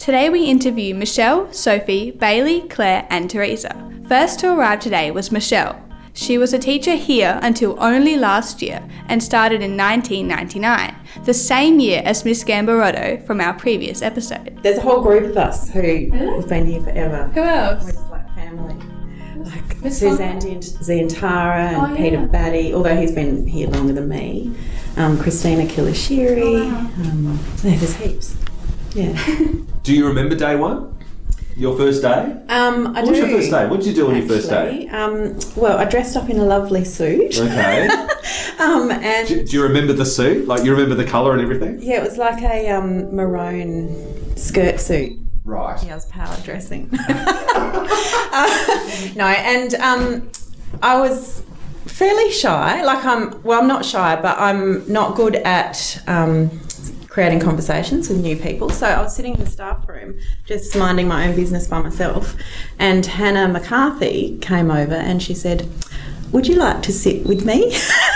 Today 0.00 0.28
we 0.28 0.46
interview 0.46 0.92
Michelle, 0.92 1.52
Sophie, 1.52 2.10
Bailey, 2.10 2.62
Claire, 2.62 3.06
and 3.10 3.30
Teresa. 3.30 3.92
First 4.08 4.40
to 4.40 4.52
arrive 4.52 4.80
today 4.80 5.12
was 5.12 5.30
Michelle. 5.30 5.80
She 6.14 6.36
was 6.36 6.52
a 6.52 6.58
teacher 6.58 6.94
here 6.94 7.38
until 7.42 7.76
only 7.82 8.16
last 8.16 8.60
year 8.60 8.86
and 9.08 9.22
started 9.22 9.62
in 9.62 9.76
1999, 9.76 10.94
the 11.24 11.32
same 11.32 11.80
year 11.80 12.02
as 12.04 12.24
Miss 12.24 12.44
Gambarotto 12.44 13.24
from 13.26 13.40
our 13.40 13.54
previous 13.54 14.02
episode. 14.02 14.58
There's 14.62 14.78
a 14.78 14.82
whole 14.82 15.00
group 15.02 15.24
of 15.24 15.36
us 15.38 15.70
who 15.70 16.10
have 16.12 16.48
been 16.48 16.66
here 16.66 16.82
forever. 16.82 17.24
Who 17.34 17.40
else? 17.42 17.84
We're 17.84 17.92
just 17.92 18.10
like 18.10 18.34
family. 18.34 18.74
Like 19.38 19.82
Miss 19.82 19.98
Suzanne 19.98 20.40
Zientara 20.40 21.72
and 21.72 21.92
Oh, 21.92 21.96
Peter 21.96 22.16
yeah. 22.16 22.26
Batty, 22.26 22.74
although 22.74 22.94
he's 22.96 23.12
been 23.12 23.46
here 23.46 23.68
longer 23.68 23.94
than 23.94 24.08
me. 24.08 24.54
Um, 24.98 25.18
Christina 25.18 25.64
Kilishiri. 25.64 26.42
Oh, 26.42 26.68
wow. 26.68 27.10
um, 27.10 27.40
there's 27.62 27.96
heaps. 27.96 28.36
Yeah. 28.94 29.12
Do 29.82 29.94
you 29.94 30.06
remember 30.06 30.36
day 30.36 30.56
one? 30.56 30.94
Your 31.56 31.76
first 31.76 32.02
day? 32.02 32.36
Um, 32.48 32.88
I 32.96 33.02
What 33.02 33.10
was 33.10 33.18
your 33.18 33.28
first 33.28 33.50
day? 33.50 33.66
What 33.66 33.80
did 33.80 33.86
you 33.88 33.94
do 33.94 34.08
on 34.08 34.16
your 34.16 34.26
first 34.26 34.48
day? 34.48 34.88
Um, 34.88 35.38
well, 35.54 35.78
I 35.78 35.84
dressed 35.84 36.16
up 36.16 36.30
in 36.30 36.38
a 36.38 36.44
lovely 36.44 36.84
suit. 36.84 37.38
Okay. 37.38 37.88
Um, 38.58 38.92
and 38.92 39.26
do, 39.26 39.44
do 39.44 39.56
you 39.56 39.62
remember 39.64 39.92
the 39.92 40.04
suit? 40.04 40.46
Like, 40.46 40.62
you 40.64 40.70
remember 40.70 40.94
the 40.94 41.04
colour 41.04 41.32
and 41.32 41.40
everything? 41.40 41.82
yeah, 41.82 41.96
it 41.96 42.02
was 42.08 42.16
like 42.16 42.40
a 42.42 42.68
um, 42.68 43.12
maroon 43.14 44.36
skirt 44.36 44.78
suit. 44.78 45.18
Right. 45.44 45.82
Yeah, 45.82 45.92
I 45.92 45.94
was 45.96 46.04
power 46.06 46.36
dressing. 46.44 46.88
Uh, 48.34 48.46
no, 49.14 49.26
and 49.26 49.74
um, 49.74 50.30
I 50.80 50.98
was 50.98 51.42
fairly 51.84 52.30
shy. 52.32 52.82
Like 52.82 53.04
I'm, 53.04 53.42
well, 53.42 53.60
I'm 53.60 53.68
not 53.68 53.84
shy, 53.84 54.16
but 54.20 54.38
I'm 54.38 54.90
not 54.90 55.16
good 55.16 55.36
at 55.36 56.02
um, 56.06 56.48
creating 57.12 57.40
conversations 57.40 58.08
with 58.08 58.18
new 58.22 58.34
people. 58.34 58.70
So 58.70 58.86
I 58.86 59.02
was 59.02 59.14
sitting 59.14 59.34
in 59.34 59.40
the 59.40 59.50
staff 59.50 59.86
room, 59.86 60.18
just 60.46 60.74
minding 60.74 61.06
my 61.06 61.28
own 61.28 61.36
business 61.36 61.66
by 61.68 61.82
myself, 61.82 62.34
and 62.78 63.04
Hannah 63.04 63.48
McCarthy 63.48 64.38
came 64.40 64.70
over 64.70 64.94
and 64.94 65.22
she 65.22 65.34
said, 65.34 65.68
"Would 66.32 66.48
you 66.48 66.54
like 66.54 66.80
to 66.84 66.92
sit 66.92 67.26
with 67.26 67.44
me?" 67.44 67.76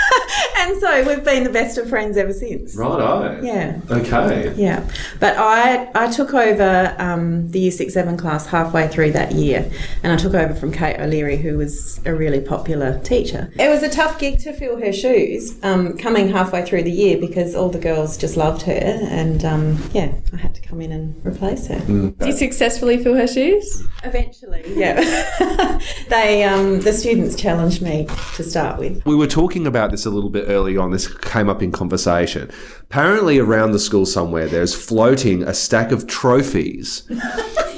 and 0.67 0.81
so 0.81 1.07
we've 1.07 1.23
been 1.23 1.43
the 1.45 1.49
best 1.49 1.77
of 1.77 1.87
friends 1.89 2.17
ever 2.17 2.33
since. 2.33 2.75
Righto. 2.75 3.41
Yeah. 3.41 3.79
Okay. 3.89 4.53
Yeah, 4.55 4.87
but 5.19 5.35
I 5.37 5.89
I 5.95 6.11
took 6.11 6.33
over 6.33 6.95
um, 6.99 7.49
the 7.51 7.59
Year 7.61 7.71
Six 7.71 7.93
Seven 7.93 8.17
class 8.17 8.47
halfway 8.47 8.87
through 8.87 9.11
that 9.11 9.31
year, 9.31 9.69
and 10.03 10.11
I 10.11 10.17
took 10.17 10.33
over 10.33 10.53
from 10.53 10.71
Kate 10.71 10.99
O'Leary, 10.99 11.37
who 11.37 11.57
was 11.57 12.01
a 12.05 12.13
really 12.13 12.41
popular 12.41 12.99
teacher. 12.99 13.51
It 13.57 13.69
was 13.69 13.81
a 13.81 13.89
tough 13.89 14.19
gig 14.19 14.39
to 14.39 14.53
fill 14.53 14.77
her 14.79 14.91
shoes, 14.91 15.57
um, 15.63 15.97
coming 15.97 16.29
halfway 16.29 16.65
through 16.65 16.83
the 16.83 16.91
year 16.91 17.17
because 17.17 17.55
all 17.55 17.69
the 17.69 17.79
girls 17.79 18.17
just 18.17 18.35
loved 18.35 18.63
her, 18.63 18.73
and 18.73 19.45
um, 19.45 19.77
yeah, 19.93 20.13
I 20.33 20.37
had 20.37 20.53
to 20.55 20.61
come 20.61 20.81
in 20.81 20.91
and 20.91 21.25
replace 21.25 21.67
her. 21.67 21.79
Did 21.79 22.15
you 22.21 22.33
successfully 22.33 23.01
fill 23.01 23.15
her 23.15 23.27
shoes? 23.27 23.83
Eventually, 24.03 24.63
yeah, 24.67 25.79
they 26.09 26.43
um, 26.43 26.81
the 26.81 26.91
students 26.91 27.35
challenged 27.35 27.81
me 27.81 28.07
to 28.35 28.43
start 28.43 28.79
with. 28.79 29.05
We 29.05 29.15
were 29.15 29.27
talking 29.27 29.65
about 29.65 29.91
this 29.91 30.05
a 30.05 30.09
little 30.09 30.29
bit 30.29 30.49
early 30.57 30.77
on. 30.77 30.91
This 30.91 31.07
came 31.07 31.49
up 31.49 31.61
in 31.61 31.71
conversation. 31.71 32.49
Apparently, 32.83 33.39
around 33.39 33.71
the 33.71 33.79
school 33.79 34.05
somewhere, 34.05 34.47
there's 34.47 34.73
floating 34.73 35.43
a 35.43 35.53
stack 35.53 35.91
of 35.91 36.07
trophies 36.07 37.03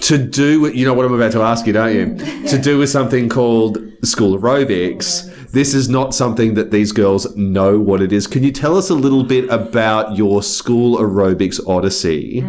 to 0.01 0.17
do 0.17 0.61
with, 0.61 0.75
you 0.75 0.85
know 0.85 0.93
what 0.93 1.05
I'm 1.05 1.13
about 1.13 1.31
to 1.33 1.41
ask 1.41 1.67
you, 1.67 1.73
don't 1.73 1.93
you? 1.93 2.47
To 2.47 2.57
do 2.57 2.79
with 2.79 2.89
something 2.89 3.29
called 3.29 3.77
school 4.03 4.37
aerobics. 4.37 5.27
This 5.51 5.73
is 5.73 5.89
not 5.89 6.13
something 6.13 6.53
that 6.53 6.71
these 6.71 6.91
girls 6.91 7.35
know 7.35 7.79
what 7.79 8.01
it 8.01 8.13
is. 8.13 8.27
Can 8.27 8.43
you 8.43 8.51
tell 8.51 8.77
us 8.77 8.89
a 8.89 8.95
little 8.95 9.23
bit 9.23 9.49
about 9.49 10.15
your 10.15 10.43
school 10.43 10.97
aerobics 10.97 11.59
odyssey 11.67 12.41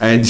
and 0.00 0.26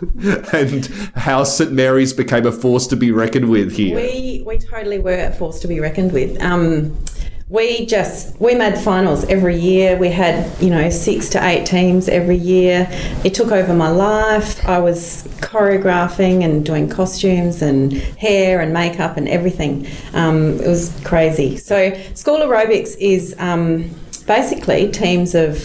and 0.54 0.86
how 1.14 1.44
St 1.44 1.72
Mary's 1.72 2.14
became 2.14 2.46
a 2.46 2.52
force 2.52 2.86
to 2.88 2.96
be 2.96 3.10
reckoned 3.12 3.50
with 3.50 3.72
here? 3.72 3.96
We 3.96 4.42
we 4.46 4.58
totally 4.58 4.98
were 4.98 5.26
a 5.26 5.32
force 5.32 5.60
to 5.60 5.68
be 5.68 5.80
reckoned 5.80 6.12
with. 6.12 6.40
Um, 6.40 6.96
we 7.50 7.84
just 7.84 8.40
we 8.40 8.54
made 8.54 8.78
finals 8.78 9.24
every 9.24 9.58
year. 9.58 9.96
We 9.96 10.08
had 10.08 10.48
you 10.62 10.70
know 10.70 10.88
six 10.88 11.28
to 11.30 11.44
eight 11.44 11.66
teams 11.66 12.08
every 12.08 12.36
year. 12.36 12.86
It 13.24 13.34
took 13.34 13.50
over 13.50 13.74
my 13.74 13.90
life. 13.90 14.64
I 14.66 14.78
was 14.78 15.24
choreographing 15.40 16.44
and 16.44 16.64
doing 16.64 16.88
costumes 16.88 17.60
and 17.60 17.92
hair 17.92 18.60
and 18.60 18.72
makeup 18.72 19.16
and 19.16 19.28
everything. 19.28 19.88
Um, 20.14 20.60
it 20.60 20.68
was 20.68 20.96
crazy. 21.04 21.56
So 21.56 22.00
school 22.14 22.38
aerobics 22.38 22.96
is 23.00 23.34
um, 23.40 23.90
basically 24.28 24.88
teams 24.92 25.34
of 25.34 25.58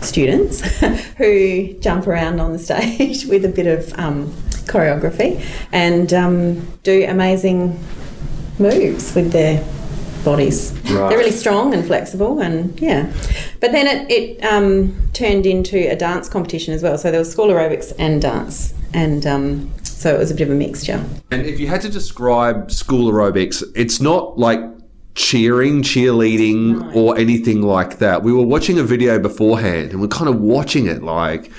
students 0.00 0.62
who 1.16 1.74
jump 1.74 2.08
around 2.08 2.40
on 2.40 2.52
the 2.52 2.58
stage 2.58 3.24
with 3.28 3.44
a 3.44 3.48
bit 3.48 3.68
of 3.68 3.96
um, 4.00 4.32
choreography 4.66 5.40
and 5.70 6.12
um, 6.12 6.66
do 6.82 7.06
amazing 7.08 7.78
moves 8.58 9.14
with 9.14 9.30
their 9.30 9.64
bodies. 10.24 10.72
Right. 10.84 11.08
They're 11.08 11.18
really 11.18 11.30
strong 11.30 11.74
and 11.74 11.86
flexible, 11.86 12.40
and 12.40 12.78
yeah. 12.80 13.12
But 13.60 13.72
then 13.72 13.86
it, 13.86 14.10
it 14.10 14.44
um, 14.44 15.08
turned 15.12 15.46
into 15.46 15.90
a 15.90 15.96
dance 15.96 16.28
competition 16.28 16.74
as 16.74 16.82
well. 16.82 16.98
So 16.98 17.10
there 17.10 17.20
was 17.20 17.30
school 17.30 17.48
aerobics 17.48 17.92
and 17.98 18.20
dance, 18.20 18.74
and 18.92 19.26
um, 19.26 19.72
so 19.82 20.14
it 20.14 20.18
was 20.18 20.30
a 20.30 20.34
bit 20.34 20.48
of 20.48 20.54
a 20.54 20.58
mixture. 20.58 21.04
And 21.30 21.42
if 21.46 21.60
you 21.60 21.66
had 21.66 21.80
to 21.82 21.88
describe 21.88 22.70
school 22.70 23.10
aerobics, 23.12 23.62
it's 23.74 24.00
not 24.00 24.38
like 24.38 24.60
cheering, 25.14 25.82
cheerleading, 25.82 26.94
or 26.94 27.16
anything 27.16 27.62
like 27.62 27.98
that. 27.98 28.22
We 28.22 28.32
were 28.32 28.44
watching 28.44 28.78
a 28.78 28.82
video 28.82 29.18
beforehand 29.18 29.92
and 29.92 30.00
we're 30.00 30.08
kind 30.08 30.28
of 30.28 30.40
watching 30.40 30.86
it 30.86 31.02
like, 31.02 31.52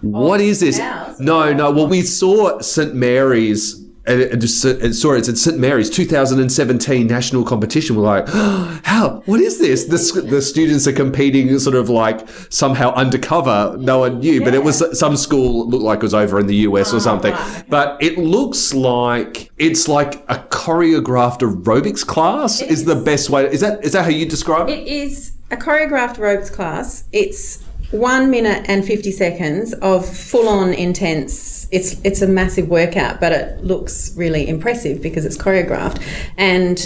what 0.00 0.40
is 0.40 0.60
this? 0.60 0.78
No, 1.20 1.52
no. 1.52 1.70
Well, 1.70 1.86
we 1.86 2.02
saw 2.02 2.60
St. 2.60 2.94
Mary's. 2.94 3.82
And 4.10 4.20
it, 4.20 4.32
it 4.32 4.36
just, 4.38 4.64
it, 4.64 4.94
sorry, 4.94 5.20
it's 5.20 5.28
at 5.28 5.38
St 5.38 5.56
Mary's 5.56 5.88
2017 5.88 7.06
national 7.06 7.44
competition. 7.44 7.94
We're 7.94 8.02
like, 8.02 8.28
how? 8.84 9.22
What 9.26 9.40
is 9.40 9.60
this? 9.60 9.84
The, 9.84 10.22
the 10.22 10.42
students 10.42 10.88
are 10.88 10.92
competing, 10.92 11.56
sort 11.60 11.76
of 11.76 11.88
like 11.88 12.28
somehow 12.48 12.92
undercover. 12.94 13.76
No 13.78 14.00
one 14.00 14.18
knew, 14.18 14.42
but 14.42 14.52
it 14.52 14.64
was 14.64 14.98
some 14.98 15.16
school 15.16 15.68
looked 15.68 15.84
like 15.84 15.98
it 15.98 16.02
was 16.02 16.14
over 16.14 16.40
in 16.40 16.48
the 16.48 16.56
US 16.56 16.92
or 16.92 16.96
ah, 16.96 17.00
something. 17.00 17.32
right. 17.32 17.64
But 17.68 18.02
it 18.02 18.18
looks 18.18 18.74
like 18.74 19.52
it's 19.58 19.86
like 19.86 20.16
a 20.28 20.44
choreographed 20.50 21.38
aerobics 21.38 22.04
class. 22.04 22.60
Is 22.60 22.84
the 22.84 22.96
best 22.96 23.30
way? 23.30 23.46
Is 23.46 23.60
that 23.60 23.84
is 23.84 23.92
that 23.92 24.02
how 24.02 24.10
you 24.10 24.26
describe 24.26 24.68
it? 24.68 24.80
It 24.80 24.88
is 24.88 25.34
a 25.52 25.56
choreographed 25.56 26.16
aerobics 26.16 26.52
class. 26.52 27.04
It's 27.12 27.62
one 27.90 28.30
minute 28.30 28.64
and 28.68 28.84
50 28.84 29.10
seconds 29.12 29.72
of 29.74 30.08
full 30.08 30.48
on 30.48 30.72
intense. 30.72 31.68
It's, 31.70 32.00
it's 32.04 32.22
a 32.22 32.26
massive 32.26 32.68
workout, 32.68 33.20
but 33.20 33.32
it 33.32 33.64
looks 33.64 34.12
really 34.16 34.48
impressive 34.48 35.02
because 35.02 35.24
it's 35.24 35.36
choreographed. 35.36 36.02
And 36.36 36.78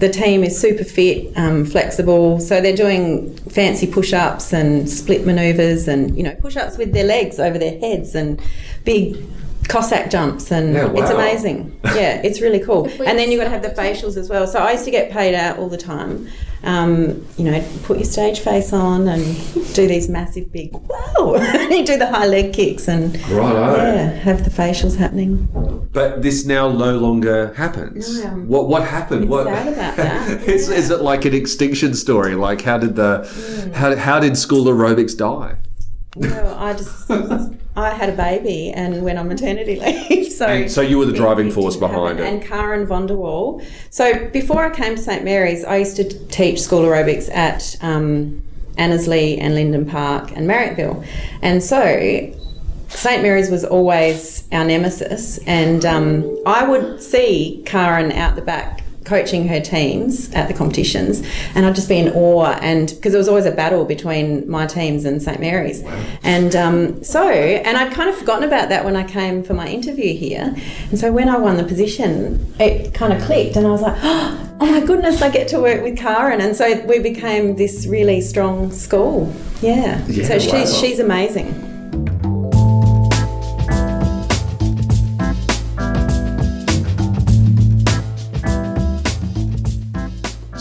the 0.00 0.08
team 0.08 0.42
is 0.42 0.58
super 0.60 0.84
fit, 0.84 1.32
um, 1.36 1.64
flexible. 1.64 2.40
So 2.40 2.60
they're 2.60 2.76
doing 2.76 3.34
fancy 3.36 3.86
push 3.86 4.12
ups 4.12 4.52
and 4.52 4.88
split 4.90 5.24
maneuvers 5.24 5.88
and, 5.88 6.16
you 6.16 6.22
know, 6.22 6.34
push 6.34 6.56
ups 6.56 6.76
with 6.76 6.92
their 6.92 7.04
legs 7.04 7.38
over 7.38 7.58
their 7.58 7.78
heads 7.78 8.14
and 8.14 8.40
big 8.84 9.16
Cossack 9.68 10.10
jumps. 10.10 10.50
And 10.50 10.74
Yeah, 10.74 10.92
it's 10.94 11.10
amazing. 11.10 11.78
Yeah, 11.84 12.20
it's 12.22 12.40
really 12.42 12.60
cool. 12.60 12.86
and 13.06 13.18
then 13.18 13.30
you've 13.30 13.40
got 13.40 13.44
to 13.44 13.50
have 13.50 13.62
the 13.62 13.70
facials 13.70 14.16
as 14.18 14.28
well. 14.28 14.46
So 14.46 14.58
I 14.58 14.72
used 14.72 14.84
to 14.84 14.90
get 14.90 15.10
paid 15.10 15.34
out 15.34 15.58
all 15.58 15.68
the 15.68 15.78
time. 15.78 16.28
Um, 16.64 17.26
you 17.36 17.44
know, 17.44 17.62
put 17.82 17.98
your 17.98 18.06
stage 18.06 18.40
face 18.40 18.72
on 18.72 19.06
and 19.06 19.22
do 19.74 19.86
these 19.86 20.08
massive 20.08 20.50
big 20.50 20.72
wow. 20.72 21.34
And 21.38 21.72
you 21.72 21.84
do 21.84 21.98
the 21.98 22.06
high 22.06 22.26
leg 22.26 22.54
kicks 22.54 22.88
and 22.88 23.14
Righto. 23.28 23.76
yeah, 23.76 24.10
have 24.10 24.44
the 24.44 24.50
facials 24.50 24.96
happening. 24.96 25.48
But 25.92 26.22
this 26.22 26.46
now 26.46 26.72
no 26.72 26.96
longer 26.96 27.52
happens. 27.54 28.24
No. 28.24 28.30
What 28.30 28.68
what 28.68 28.86
happened? 28.86 29.28
What 29.28 29.46
sad 29.46 29.68
about 29.68 29.96
that. 29.96 30.42
is, 30.48 30.70
is 30.70 30.90
it 30.90 31.02
like 31.02 31.24
an 31.24 31.34
extinction 31.34 31.94
story? 31.94 32.34
Like 32.34 32.62
how 32.62 32.78
did 32.78 32.96
the 32.96 33.72
how, 33.74 33.94
how 33.96 34.18
did 34.20 34.36
school 34.38 34.64
aerobics 34.64 35.16
die? 35.16 35.56
Well, 36.16 36.54
I 36.54 36.72
just 36.72 37.10
I 37.76 37.90
had 37.90 38.08
a 38.08 38.16
baby 38.16 38.70
and 38.70 39.02
went 39.02 39.18
on 39.18 39.28
maternity 39.28 39.80
leave. 40.08 40.32
So 40.32 40.46
And 40.46 40.70
so 40.70 40.80
you 40.80 40.98
were 40.98 41.06
the 41.06 41.12
driving 41.12 41.50
force 41.50 41.76
behind 41.76 42.20
it. 42.20 42.26
And 42.26 42.42
Karen 42.42 42.86
Vonderwall. 42.86 43.64
So 43.90 44.28
before 44.28 44.64
I 44.64 44.70
came 44.70 44.96
to 44.96 45.02
St 45.02 45.24
Mary's, 45.24 45.64
I 45.64 45.76
used 45.76 45.96
to 45.96 46.26
teach 46.28 46.60
school 46.60 46.82
aerobics 46.82 47.30
at 47.34 47.76
um, 47.82 48.42
Annesley 48.76 49.38
and 49.38 49.54
Linden 49.54 49.86
Park 49.86 50.30
and 50.34 50.48
Marryatville, 50.48 51.06
and 51.42 51.62
so. 51.62 52.32
St 52.86 53.22
Mary's 53.22 53.50
was 53.50 53.64
always 53.64 54.46
our 54.52 54.64
nemesis, 54.64 55.38
and 55.48 55.84
um, 55.84 56.38
I 56.46 56.64
would 56.64 57.02
see 57.02 57.60
Karen 57.66 58.12
out 58.12 58.36
the 58.36 58.42
back 58.42 58.83
coaching 59.04 59.48
her 59.48 59.60
teams 59.60 60.32
at 60.32 60.48
the 60.48 60.54
competitions, 60.54 61.22
and 61.54 61.66
I'd 61.66 61.74
just 61.74 61.88
be 61.88 61.98
in 61.98 62.08
awe. 62.10 62.52
And 62.60 62.88
because 62.88 63.12
there 63.12 63.18
was 63.18 63.28
always 63.28 63.46
a 63.46 63.52
battle 63.52 63.84
between 63.84 64.48
my 64.48 64.66
teams 64.66 65.04
and 65.04 65.22
St 65.22 65.40
Mary's, 65.40 65.82
and 66.22 66.54
um, 66.56 67.02
so 67.04 67.28
and 67.28 67.76
I'd 67.76 67.92
kind 67.92 68.08
of 68.08 68.16
forgotten 68.16 68.44
about 68.44 68.68
that 68.70 68.84
when 68.84 68.96
I 68.96 69.04
came 69.04 69.42
for 69.42 69.54
my 69.54 69.68
interview 69.68 70.14
here, 70.14 70.54
and 70.90 70.98
so 70.98 71.12
when 71.12 71.28
I 71.28 71.38
won 71.38 71.56
the 71.56 71.64
position, 71.64 72.54
it 72.58 72.94
kind 72.94 73.12
of 73.12 73.22
clicked, 73.22 73.56
and 73.56 73.66
I 73.66 73.70
was 73.70 73.82
like, 73.82 73.98
oh 74.02 74.58
my 74.60 74.80
goodness, 74.84 75.22
I 75.22 75.30
get 75.30 75.48
to 75.48 75.60
work 75.60 75.82
with 75.82 75.96
Karen, 75.98 76.40
and 76.40 76.56
so 76.56 76.84
we 76.86 76.98
became 76.98 77.56
this 77.56 77.86
really 77.86 78.20
strong 78.20 78.70
school. 78.70 79.34
Yeah, 79.60 80.04
Yeah, 80.08 80.26
so 80.26 80.38
she's 80.38 80.52
wow. 80.52 80.80
she's 80.80 80.98
amazing. 80.98 81.73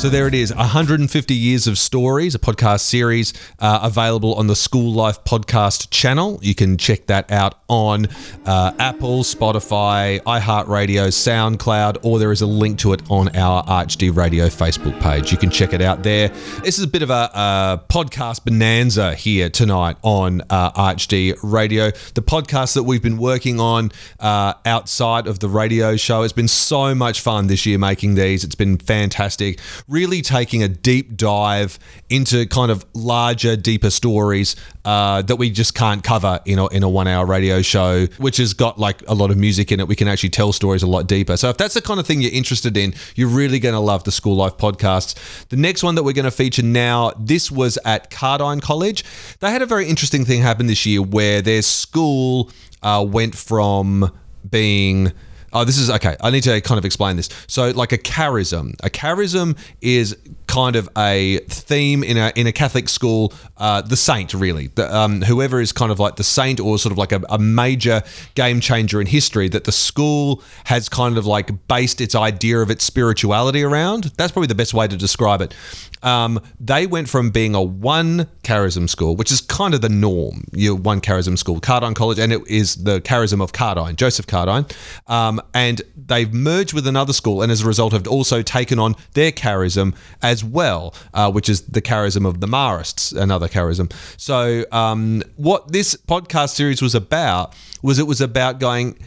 So 0.04 0.10
there 0.10 0.28
it 0.28 0.34
is 0.34 0.54
150 0.54 1.34
Years 1.34 1.66
of 1.66 1.78
Stories, 1.78 2.36
a 2.36 2.40
podcast 2.40 2.82
series 2.82 3.34
uh, 3.60 3.80
available 3.84 4.34
on 4.34 4.48
the 4.48 4.56
School 4.58 4.92
Life 4.92 5.24
Podcast 5.24 5.92
channel. 5.92 6.40
You 6.42 6.54
can 6.54 6.78
check 6.78 7.06
that 7.06 7.32
out 7.32 7.56
on 7.70 8.08
uh, 8.46 8.74
Apple, 8.80 9.24
Spotify, 9.24 10.20
iHeartRadio, 10.24 11.08
SoundCloud, 11.08 12.04
or 12.04 12.20
there 12.20 12.34
is 12.34 12.42
a 12.42 12.46
link 12.46 12.80
to 12.80 12.92
it 12.92 13.02
on 13.10 13.34
our 13.38 13.64
ArchD 13.64 14.14
Radio 14.14 14.48
Facebook 14.48 15.00
page. 15.00 15.32
You 15.32 15.38
can 15.38 15.50
check 15.50 15.72
it 15.72 15.82
out 15.82 16.04
there. 16.04 16.28
This 16.66 16.78
is 16.78 16.84
a 16.84 16.88
bit 16.88 17.02
of 17.02 17.10
a, 17.10 17.32
a 17.34 17.84
podcast 17.88 18.44
bonanza 18.44 19.16
here 19.16 19.50
tonight 19.50 19.96
on 20.02 20.42
uh, 20.50 20.96
Radio. 21.44 21.92
The 21.92 22.22
podcast 22.22 22.74
that 22.74 22.84
we've 22.84 23.02
been 23.02 23.18
working 23.18 23.62
on 23.62 23.94
uh, 24.20 24.56
outside 24.66 25.28
of 25.28 25.40
the 25.40 25.48
radio 25.48 25.96
show. 25.96 26.24
It's 26.24 26.34
been 26.34 26.50
so 26.50 26.94
much 26.94 27.22
fun 27.22 27.48
this 27.48 27.66
year 27.66 27.80
making 27.80 28.16
these. 28.16 28.44
It's 28.44 28.54
been 28.54 28.78
fantastic. 28.78 29.62
Really 29.94 30.24
taking 30.24 30.64
a 30.64 30.68
deep 30.68 31.18
dive 31.18 31.78
into 32.10 32.48
kind 32.48 32.72
of 32.72 32.84
larger, 32.96 33.56
deeper 33.56 33.92
stories 33.92 34.56
uh, 34.86 35.22
that 35.22 35.36
we 35.36 35.52
just 35.52 35.76
can't 35.76 36.04
cover 36.04 36.40
in 36.46 36.58
a, 36.58 36.66
in 36.70 36.82
a 36.82 36.90
one 36.90 37.08
hour 37.08 37.28
radio 37.28 37.62
show, 37.62 38.08
which 38.18 38.38
has 38.38 38.56
got 38.56 38.80
like 38.80 39.08
a 39.08 39.14
lot 39.14 39.30
of 39.30 39.38
music 39.38 39.72
in 39.72 39.80
it. 39.80 39.88
We 39.88 39.96
can 39.96 40.08
actually 40.08 40.32
tell 40.32 40.52
stories 40.52 40.82
a 40.82 40.88
lot 40.88 41.06
deeper. 41.06 41.38
So 41.38 41.50
if 41.50 41.58
that's 41.58 41.76
the 41.76 41.82
kind 41.82 42.00
of 42.00 42.08
thing 42.08 42.22
you're 42.22 42.34
interested 42.34 42.76
in, 42.76 42.96
you're 43.14 43.28
really 43.28 43.60
going 43.60 43.74
to 43.76 43.80
love 43.80 44.04
the 44.04 44.12
School 44.12 44.36
Life 44.36 44.58
podcasts. 44.58 45.14
The 45.50 45.58
next 45.58 45.84
one 45.84 45.94
that 45.94 46.02
we're 46.02 46.14
going 46.14 46.26
to 46.26 46.32
feature 46.32 46.64
now, 46.64 47.12
this 47.20 47.52
was 47.52 47.78
at 47.86 48.10
Cardijn 48.10 48.64
College. 48.64 49.06
They 49.42 49.52
had 49.52 49.62
a 49.62 49.68
very 49.68 49.88
interesting 49.88 50.26
thing 50.26 50.42
happen 50.42 50.66
this 50.66 50.88
year 50.88 51.04
where 51.04 51.40
their 51.44 51.62
school 51.62 52.50
uh, 52.82 53.06
went 53.08 53.36
from 53.36 54.12
being 54.50 55.12
Oh, 55.54 55.64
this 55.64 55.78
is 55.78 55.90
okay. 55.90 56.16
I 56.22 56.32
need 56.32 56.44
to 56.44 56.60
kind 56.62 56.80
of 56.80 56.86
explain 56.86 57.16
this. 57.16 57.30
So, 57.48 57.70
like 57.72 57.92
a 57.92 57.98
charism, 57.98 58.74
a 58.84 58.90
charism 58.90 59.58
is 59.82 60.18
kind 60.54 60.76
of 60.76 60.88
a 60.96 61.40
theme 61.50 62.04
in 62.04 62.16
a 62.16 62.32
in 62.36 62.46
a 62.46 62.52
Catholic 62.52 62.88
school. 62.88 63.34
Uh, 63.58 63.82
the 63.82 63.96
saint, 63.96 64.34
really, 64.34 64.68
the, 64.68 64.96
um, 64.96 65.22
whoever 65.22 65.60
is 65.60 65.72
kind 65.72 65.92
of 65.92 66.00
like 66.00 66.16
the 66.18 66.24
saint 66.24 66.60
or 66.60 66.78
sort 66.78 66.92
of 66.92 66.98
like 66.98 67.12
a, 67.12 67.22
a 67.30 67.40
major 67.40 68.04
game 68.36 68.60
changer 68.60 69.02
in 69.02 69.08
history 69.08 69.48
that 69.50 69.64
the 69.64 69.72
school 69.72 70.44
has 70.66 70.90
kind 70.90 71.18
of 71.18 71.26
like 71.26 71.68
based 71.68 72.02
its 72.02 72.14
idea 72.14 72.60
of 72.60 72.70
its 72.70 72.84
spirituality 72.84 73.64
around. 73.64 74.12
That's 74.18 74.32
probably 74.32 74.48
the 74.48 74.56
best 74.56 74.74
way 74.74 74.88
to 74.88 74.98
describe 74.98 75.42
it. 75.42 75.56
Um, 76.04 76.42
they 76.60 76.86
went 76.86 77.10
from 77.10 77.32
being 77.32 77.56
a 77.56 77.62
one 77.62 78.28
charism 78.44 78.90
school, 78.90 79.16
which 79.16 79.32
is 79.32 79.42
kind 79.42 79.74
of 79.74 79.82
the 79.82 79.90
norm. 79.90 80.44
your 80.52 80.76
one 80.76 81.00
charism 81.00 81.38
school, 81.38 81.62
Cardijn 81.62 81.96
College, 81.96 82.20
and 82.20 82.34
it 82.34 82.42
is 82.48 82.84
the 82.84 83.00
charism 83.02 83.42
of 83.42 83.54
Cardijn, 83.54 83.96
Joseph 83.96 84.28
Cardijn. 84.28 84.70
Um, 85.10 85.42
and 85.54 85.82
they've 85.96 86.32
merged 86.34 86.74
with 86.74 86.86
another 86.86 87.14
school, 87.14 87.42
and 87.42 87.52
as 87.52 87.62
a 87.62 87.68
result, 87.68 87.94
have 87.94 88.08
also 88.08 88.42
taken 88.42 88.80
on 88.80 88.96
their 89.14 89.32
charism 89.32 89.96
as 90.22 90.43
well, 90.44 90.94
uh, 91.14 91.32
which 91.32 91.50
is 91.50 91.62
the 91.62 91.82
charism 91.82 92.28
of 92.28 92.40
the 92.40 92.48
Marists, 92.48 93.16
another 93.16 93.48
charism. 93.48 93.92
So, 94.18 94.66
um, 94.72 95.24
what 95.36 95.72
this 95.72 95.96
podcast 95.96 96.56
series 96.56 96.82
was 96.82 96.96
about 96.96 97.56
was 97.82 98.00
it 98.00 98.08
was 98.08 98.22
about 98.22 98.60
going, 98.60 98.98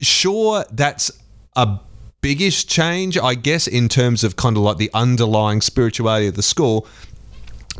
sure, 0.00 0.64
that's 0.70 1.10
a 1.56 1.78
biggest 2.20 2.68
change, 2.68 3.18
I 3.18 3.34
guess, 3.34 3.66
in 3.66 3.88
terms 3.88 4.24
of 4.24 4.36
kind 4.36 4.56
of 4.56 4.62
like 4.62 4.76
the 4.76 4.90
underlying 4.94 5.60
spirituality 5.60 6.28
of 6.28 6.36
the 6.36 6.42
school. 6.42 6.86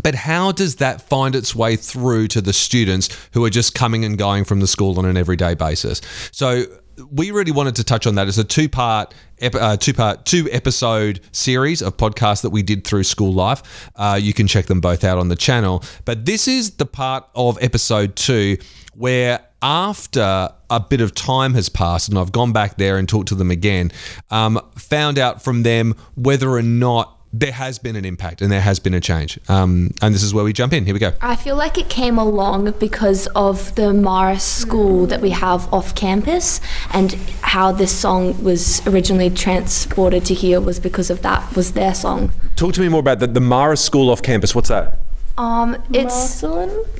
But 0.02 0.14
how 0.14 0.52
does 0.52 0.76
that 0.76 1.02
find 1.02 1.34
its 1.34 1.54
way 1.54 1.76
through 1.76 2.28
to 2.28 2.40
the 2.40 2.52
students 2.52 3.08
who 3.34 3.44
are 3.44 3.50
just 3.50 3.74
coming 3.74 4.04
and 4.04 4.16
going 4.16 4.44
from 4.44 4.60
the 4.60 4.66
school 4.66 4.98
on 4.98 5.04
an 5.04 5.16
everyday 5.16 5.54
basis? 5.54 6.00
So, 6.32 6.64
we 7.10 7.30
really 7.30 7.52
wanted 7.52 7.76
to 7.76 7.84
touch 7.84 8.06
on 8.06 8.14
that. 8.16 8.28
It's 8.28 8.38
a 8.38 8.44
two 8.44 8.68
part, 8.68 9.14
uh, 9.42 9.76
two 9.76 9.94
part, 9.94 10.24
two 10.24 10.48
episode 10.50 11.20
series 11.32 11.82
of 11.82 11.96
podcasts 11.96 12.42
that 12.42 12.50
we 12.50 12.62
did 12.62 12.86
through 12.86 13.04
school 13.04 13.32
life. 13.32 13.90
Uh, 13.96 14.18
you 14.20 14.32
can 14.32 14.46
check 14.46 14.66
them 14.66 14.80
both 14.80 15.04
out 15.04 15.18
on 15.18 15.28
the 15.28 15.36
channel. 15.36 15.82
But 16.04 16.26
this 16.26 16.48
is 16.48 16.72
the 16.72 16.86
part 16.86 17.28
of 17.34 17.58
episode 17.60 18.16
two 18.16 18.58
where 18.94 19.40
after 19.62 20.50
a 20.70 20.80
bit 20.80 21.00
of 21.00 21.14
time 21.14 21.54
has 21.54 21.68
passed 21.68 22.08
and 22.08 22.18
I've 22.18 22.32
gone 22.32 22.52
back 22.52 22.76
there 22.76 22.98
and 22.98 23.08
talked 23.08 23.28
to 23.28 23.34
them 23.34 23.50
again, 23.50 23.92
um, 24.30 24.60
found 24.76 25.18
out 25.18 25.42
from 25.42 25.62
them 25.62 25.94
whether 26.14 26.50
or 26.50 26.62
not 26.62 27.18
there 27.32 27.52
has 27.52 27.78
been 27.78 27.96
an 27.96 28.04
impact 28.04 28.42
and 28.42 28.52
there 28.52 28.60
has 28.60 28.78
been 28.78 28.94
a 28.94 29.00
change. 29.00 29.38
Um, 29.48 29.90
and 30.02 30.14
this 30.14 30.22
is 30.22 30.34
where 30.34 30.44
we 30.44 30.52
jump 30.52 30.72
in. 30.72 30.84
Here 30.84 30.94
we 30.94 31.00
go. 31.00 31.12
I 31.20 31.36
feel 31.36 31.56
like 31.56 31.78
it 31.78 31.88
came 31.88 32.18
along 32.18 32.72
because 32.72 33.26
of 33.28 33.74
the 33.74 33.92
Marist 33.92 34.42
school 34.42 35.06
that 35.06 35.20
we 35.20 35.30
have 35.30 35.72
off 35.72 35.94
campus 35.94 36.60
and 36.92 37.12
how 37.40 37.72
this 37.72 37.96
song 37.96 38.42
was 38.42 38.86
originally 38.86 39.30
transported 39.30 40.26
to 40.26 40.34
here 40.34 40.60
was 40.60 40.78
because 40.78 41.08
of 41.08 41.22
that 41.22 41.56
was 41.56 41.72
their 41.72 41.94
song. 41.94 42.32
Talk 42.56 42.74
to 42.74 42.80
me 42.80 42.88
more 42.88 43.00
about 43.00 43.18
the, 43.18 43.26
the 43.26 43.40
Marist 43.40 43.82
School 43.82 44.10
off 44.10 44.22
campus. 44.22 44.54
What's 44.54 44.68
that? 44.68 44.98
Um, 45.38 45.82
it's 45.92 46.44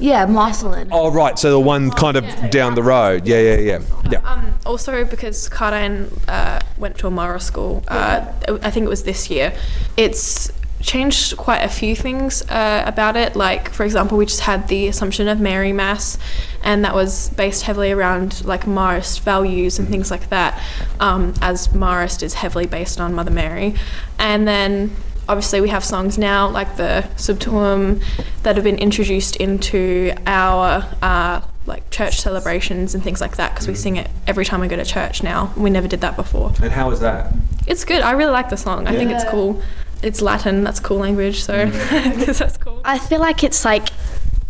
yeah, 0.01 0.25
Marcellin. 0.27 0.89
Oh, 0.91 1.11
right. 1.11 1.39
So 1.39 1.51
the 1.51 1.61
one 1.61 1.91
kind 1.91 2.17
of 2.17 2.51
down 2.51 2.75
the 2.75 2.83
road. 2.83 3.27
Yeah, 3.27 3.41
yeah, 3.41 3.57
yeah. 3.57 3.83
Yeah. 4.11 4.19
Um, 4.21 4.55
also, 4.65 5.05
because 5.05 5.49
Cardijn 5.49 6.11
uh, 6.29 6.61
went 6.79 6.99
to 6.99 7.07
a 7.07 7.11
Marist 7.11 7.43
school, 7.43 7.85
uh, 7.89 8.33
I 8.63 8.71
think 8.71 8.87
it 8.87 8.89
was 8.89 9.05
this 9.05 9.31
year, 9.31 9.53
it's 9.97 10.51
changed 10.81 11.37
quite 11.37 11.61
a 11.61 11.69
few 11.69 11.95
things 11.95 12.43
uh, 12.51 12.83
about 12.87 13.17
it. 13.17 13.37
Like, 13.37 13.73
for 13.73 13.85
example, 13.85 14.19
we 14.19 14.27
just 14.27 14.41
had 14.41 14.69
the 14.69 14.89
Assumption 14.89 15.29
of 15.29 15.39
Mary 15.39 15.73
Mass, 15.73 16.19
and 16.63 16.85
that 16.85 16.95
was 16.95 17.29
based 17.31 17.63
heavily 17.63 17.93
around 17.93 18.45
like 18.45 18.65
Marist 18.65 19.21
values 19.21 19.79
and 19.79 19.89
things 19.89 20.11
like 20.11 20.29
that, 20.31 20.61
um, 21.01 21.35
as 21.41 21.69
Marist 21.69 22.23
is 22.23 22.35
heavily 22.35 22.67
based 22.67 23.01
on 23.01 23.15
Mother 23.15 23.31
Mary. 23.31 23.75
And 24.19 24.49
then 24.49 24.97
obviously 25.29 25.61
we 25.61 25.69
have 25.69 25.85
songs 25.85 26.19
now 26.19 26.49
like 26.49 26.77
the 26.77 27.07
Sub 27.17 27.39
Tuum 27.39 28.03
that 28.43 28.57
have 28.57 28.65
been 28.65 28.79
introduced 28.79 29.37
into 29.37 30.13
our 30.27 30.85
uh, 31.01 31.41
like 31.67 31.89
church 31.91 32.21
celebrations 32.21 32.95
and 32.95 33.03
things 33.03 33.21
like 33.21 33.37
that 33.37 33.53
because 33.53 33.69
we 33.69 33.75
sing 33.75 33.97
it 33.97 34.11
every 34.27 34.45
time 34.45 34.61
we 34.61 34.69
go 34.69 34.77
to 34.77 34.85
church 34.85 35.23
now. 35.23 35.53
We 35.57 35.71
never 35.71 35.89
did 35.89 36.01
that 36.01 36.17
before. 36.17 36.53
And 36.63 36.73
how 36.73 36.91
is 36.91 37.01
that? 37.01 37.33
It's 37.67 37.85
good. 37.85 38.03
I 38.03 38.13
really 38.13 38.33
like 38.33 38.49
the 38.49 38.57
song. 38.57 38.87
I 38.87 38.97
think 38.97 39.11
it's 39.11 39.25
cool. 39.25 39.63
It's 40.03 40.21
Latin. 40.21 40.65
That's 40.65 40.81
a 40.81 40.83
cool 40.83 40.99
language. 40.99 41.43
So 41.45 41.67
that's 41.67 42.57
cool. 42.57 42.81
I 42.85 42.99
feel 42.99 43.21
like 43.21 43.45
it's 43.45 43.65
like 43.65 43.91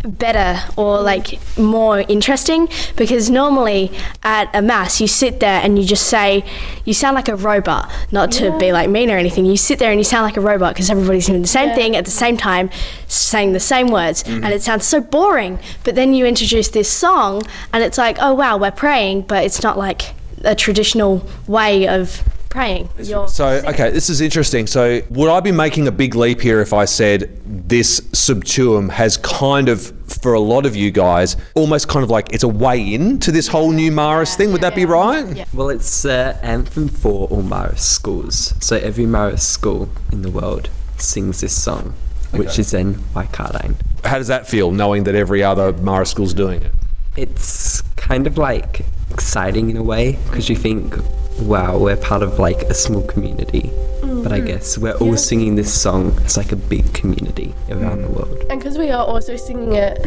better 0.05 0.61
or 0.77 1.01
like 1.01 1.39
more 1.59 2.01
interesting 2.01 2.69
because 2.97 3.31
normally 3.31 3.91
at 4.23 4.51
a 4.55 4.61
mass 4.61 5.01
you 5.01 5.07
sit 5.07 5.41
there 5.41 5.61
and 5.63 5.79
you 5.79 5.85
just 5.85 6.07
say 6.07 6.45
you 6.85 6.93
sound 6.93 7.15
like 7.15 7.29
a 7.29 7.37
robot 7.37 7.91
not 8.11 8.33
to 8.33 8.57
be 8.59 8.73
like 8.73 8.91
mean 8.91 9.11
or 9.11 9.17
anything. 9.17 9.45
You 9.45 9.57
sit 9.57 9.79
there 9.79 9.91
and 9.91 10.01
you 10.01 10.05
sound 10.05 10.25
like 10.25 10.37
a 10.37 10.41
robot 10.41 10.75
because 10.75 10.91
everybody's 10.91 11.27
doing 11.27 11.43
the 11.43 11.49
same 11.49 11.75
thing 11.75 11.97
at 11.97 12.05
the 12.05 12.11
same 12.11 12.37
time 12.37 12.71
saying 13.07 13.53
the 13.53 13.61
same 13.61 13.89
words 13.89 14.23
mm-hmm. 14.25 14.45
and 14.45 14.53
it 14.53 14.63
sounds 14.63 14.87
so 14.87 15.01
boring. 15.01 15.59
But 15.85 15.95
then 15.95 16.15
you 16.15 16.27
introduce 16.27 16.69
this 16.69 16.91
song 16.91 17.43
and 17.73 17.83
it's 17.83 17.99
like 17.99 18.19
oh 18.21 18.35
wow 18.35 18.57
we're 18.57 18.71
praying 18.71 19.23
but 19.23 19.45
it's 19.45 19.63
not 19.63 19.79
like 19.79 20.15
a 20.45 20.55
traditional 20.55 21.27
way 21.47 21.87
of 21.87 22.23
praying 22.53 22.89
You're 22.99 23.27
So, 23.29 23.47
okay, 23.67 23.91
this 23.91 24.11
is 24.11 24.21
interesting. 24.21 24.67
So, 24.67 25.01
would 25.11 25.31
I 25.31 25.41
be 25.41 25.53
making 25.53 25.89
a 25.89 25.93
big 25.93 26.15
leap 26.15 26.41
here 26.41 26.61
if 26.61 26.73
I 26.73 26.85
said 26.85 27.41
this 27.47 28.03
Sub 28.13 28.45
Tuum 28.45 28.91
has 28.91 29.17
kind 29.17 29.69
of, 29.71 29.93
for 30.07 30.35
a 30.35 30.41
lot 30.41 30.67
of 30.67 30.77
you 30.77 30.91
guys, 30.91 31.37
almost 31.55 31.89
kind 31.89 32.05
of 32.05 32.11
like 32.11 32.33
it's 32.33 32.45
a 32.45 32.49
way 32.49 32.95
in 32.95 33.19
to 33.21 33.33
this 33.33 33.49
whole 33.49 33.73
new 33.73 33.91
Marist 33.91 34.37
thing? 34.37 34.53
Would 34.53 34.61
that 34.61 34.75
be 34.75 34.85
right? 34.85 35.27
Yeah. 35.35 35.47
Well, 35.55 35.71
it's 35.71 36.03
the 36.03 36.39
anthem 36.43 36.89
for 36.89 37.27
all 37.29 37.43
Marist 37.43 37.79
schools. 37.79 38.55
So 38.65 38.77
every 38.77 39.05
Marist 39.05 39.41
school 39.41 39.89
in 40.13 40.21
the 40.21 40.31
world 40.31 40.69
sings 40.99 41.41
this 41.41 41.61
song, 41.61 41.95
which 42.33 42.59
is 42.59 42.71
then 42.71 43.03
by 43.15 43.25
Cardijn. 43.25 43.77
How 44.05 44.19
does 44.19 44.29
that 44.29 44.47
feel, 44.47 44.71
knowing 44.73 45.05
that 45.05 45.15
every 45.15 45.43
other 45.43 45.73
Marist 45.73 46.09
school's 46.09 46.35
doing 46.35 46.63
it? 46.63 46.73
It's 47.17 47.81
kind 47.97 48.27
of 48.27 48.37
like 48.37 48.83
exciting 49.11 49.71
in 49.71 49.77
a 49.79 49.83
way 49.83 50.19
because 50.25 50.49
you 50.51 50.57
think, 50.57 50.95
wow, 51.43 51.79
we're 51.79 51.97
part 51.97 52.23
of 52.23 52.39
like 52.39 52.63
a 52.63 52.75
small 52.75 53.03
community. 53.03 53.71
But 54.23 54.33
I 54.33 54.39
mm-hmm. 54.39 54.47
guess 54.47 54.79
we're 54.79 54.97
all 54.99 55.17
singing 55.17 55.57
this 55.57 55.73
song 55.73 56.17
as 56.25 56.37
like 56.37 56.53
a 56.53 56.57
big 56.57 56.93
community 56.95 57.55
around 57.71 58.03
the 58.03 58.09
mm. 58.09 58.15
world. 58.15 58.45
And 58.51 58.61
because 58.61 58.79
we 58.79 58.91
are 58.91 59.05
also 59.05 59.37
singing 59.37 59.75
it 59.75 59.99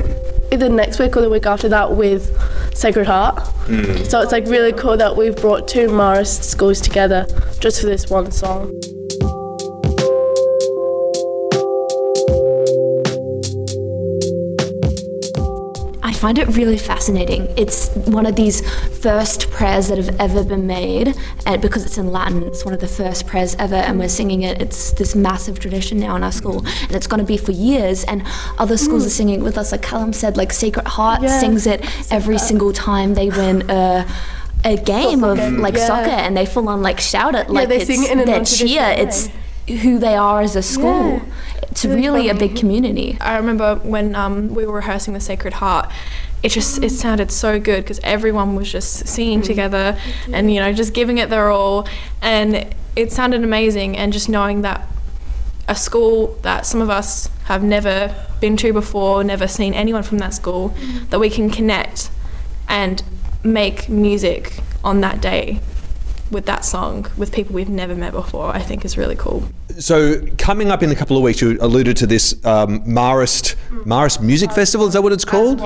either 0.54 0.70
next 0.70 1.00
week 1.00 1.18
or 1.18 1.22
the 1.22 1.30
week 1.30 1.46
after 1.46 1.68
that 1.70 1.96
with 1.98 2.32
Sacred 2.74 3.08
Heart. 3.08 3.36
Mm. 3.66 4.06
So 4.10 4.22
it's 4.22 4.32
like 4.32 4.46
really 4.46 4.72
cool 4.72 4.96
that 4.98 5.18
we've 5.18 5.36
brought 5.36 5.68
two 5.68 5.88
Marist 5.88 6.44
schools 6.44 6.80
together 6.80 7.26
just 7.60 7.82
for 7.82 7.88
this 7.88 8.10
one 8.10 8.32
song. 8.32 8.74
Find 16.26 16.40
it 16.40 16.48
really 16.56 16.80
fascinating. 16.80 17.48
It's 17.56 17.90
one 18.18 18.26
of 18.26 18.36
these 18.36 18.68
first 18.98 19.52
prayers 19.52 19.90
that 19.90 20.00
have 20.00 20.20
ever 20.20 20.44
been 20.44 20.66
made, 20.66 21.16
and 21.46 21.62
because 21.62 21.86
it's 21.86 22.00
in 22.00 22.12
Latin, 22.12 22.42
it's 22.42 22.66
one 22.66 22.74
of 22.74 22.80
the 22.80 22.88
first 22.88 23.28
prayers 23.28 23.54
ever, 23.60 23.76
and 23.76 24.00
we're 24.00 24.10
singing 24.10 24.42
it. 24.42 24.60
It's 24.60 24.92
this 24.94 25.14
massive 25.14 25.60
tradition 25.60 26.00
now 26.00 26.16
in 26.16 26.24
our 26.24 26.32
school, 26.32 26.66
and 26.66 26.94
it's 26.94 27.06
going 27.06 27.20
to 27.20 27.28
be 27.28 27.38
for 27.38 27.52
years. 27.52 28.04
And 28.06 28.24
other 28.58 28.76
schools 28.76 29.04
hmm. 29.04 29.08
are 29.08 29.18
singing 29.20 29.42
it 29.42 29.44
with 29.44 29.56
us. 29.56 29.72
Like 29.72 29.84
Callum 29.84 30.14
said, 30.14 30.36
like 30.36 30.52
Sacred 30.52 30.88
Heart 30.88 31.22
Yeah. 31.22 31.40
sings 31.40 31.68
it 31.68 31.86
every 32.12 32.40
single 32.40 32.74
time 32.74 33.14
they 33.14 33.30
win 33.30 33.70
a. 33.70 34.08
A 34.68 34.78
game 34.78 35.24
of 35.24 35.38
game. 35.38 35.60
like 35.60 35.76
Yeah. 35.76 35.86
soccer, 35.86 36.18
and 36.26 36.36
they 36.36 36.48
full 36.48 36.68
on 36.70 36.82
like 36.82 37.00
shout 37.00 37.36
it 37.36 37.52
like 37.52 37.70
they 37.70 37.82
it's 37.82 37.86
sing 37.86 38.02
it 38.04 38.10
in 38.18 38.26
their 38.26 38.44
cheer. 38.44 38.82
way. 38.82 38.96
It's 38.98 39.30
who 39.84 40.00
they 40.00 40.16
are 40.16 40.42
as 40.42 40.56
a 40.56 40.64
school. 40.64 41.22
It's 41.64 41.86
really 41.86 42.30
a 42.30 42.36
big 42.36 42.56
community. 42.56 43.18
I 43.20 43.38
remember 43.38 43.76
when 43.76 44.16
um, 44.16 44.54
we 44.54 44.66
were 44.66 44.76
rehearsing 44.76 45.14
the 45.14 45.20
Sacred 45.20 45.56
Heart, 45.56 45.92
it 46.44 46.50
just 46.50 46.84
it 46.84 46.92
sounded 46.92 47.32
so 47.32 47.60
good 47.60 47.84
because 47.84 48.00
everyone 48.04 48.56
was 48.56 48.72
just 48.72 49.08
singing 49.08 49.42
together 49.42 49.98
and 50.32 50.54
you 50.54 50.60
know 50.60 50.72
just 50.74 50.94
giving 50.94 51.18
it 51.18 51.30
their 51.30 51.50
all, 51.50 51.88
and 52.22 52.76
it 52.96 53.12
sounded 53.12 53.44
amazing. 53.44 53.98
And 53.98 54.14
just 54.14 54.30
knowing 54.30 54.62
that 54.62 54.88
a 55.68 55.76
school 55.76 56.38
that 56.44 56.66
some 56.66 56.82
of 56.82 56.90
us 56.90 57.30
have 57.46 57.64
never 57.64 58.14
been 58.40 58.58
to 58.58 58.74
before, 58.74 59.24
never 59.24 59.48
seen 59.48 59.74
anyone 59.74 60.04
from 60.04 60.20
that 60.20 60.34
school, 60.34 60.74
that 61.10 61.20
we 61.20 61.30
can 61.30 61.50
connect 61.50 62.12
and 62.68 63.04
make 63.44 63.90
music 63.90 64.60
on 64.84 65.02
that 65.02 65.22
day 65.22 65.60
with 66.32 66.46
that 66.48 66.66
song 66.66 67.06
with 67.18 67.32
people 67.32 67.54
we've 67.54 67.70
never 67.70 67.94
met 67.96 68.12
before, 68.12 68.48
I 68.56 68.60
think 68.60 68.84
is 68.84 68.98
really 68.98 69.16
cool. 69.16 69.48
So, 69.80 70.26
coming 70.38 70.72
up 70.72 70.82
in 70.84 70.90
a 70.92 70.96
couple 70.96 71.18
of 71.18 71.24
weeks, 71.24 71.42
you 71.42 71.58
alluded 71.60 71.98
to 71.98 72.08
this 72.08 72.34
um, 72.46 72.82
Marist, 72.82 73.56
Marist 73.84 74.22
Music 74.22 74.52
Festival. 74.52 74.88
Is 74.88 74.94
that 74.94 75.02
what 75.04 75.12
it's 75.12 75.26
called? 75.26 75.60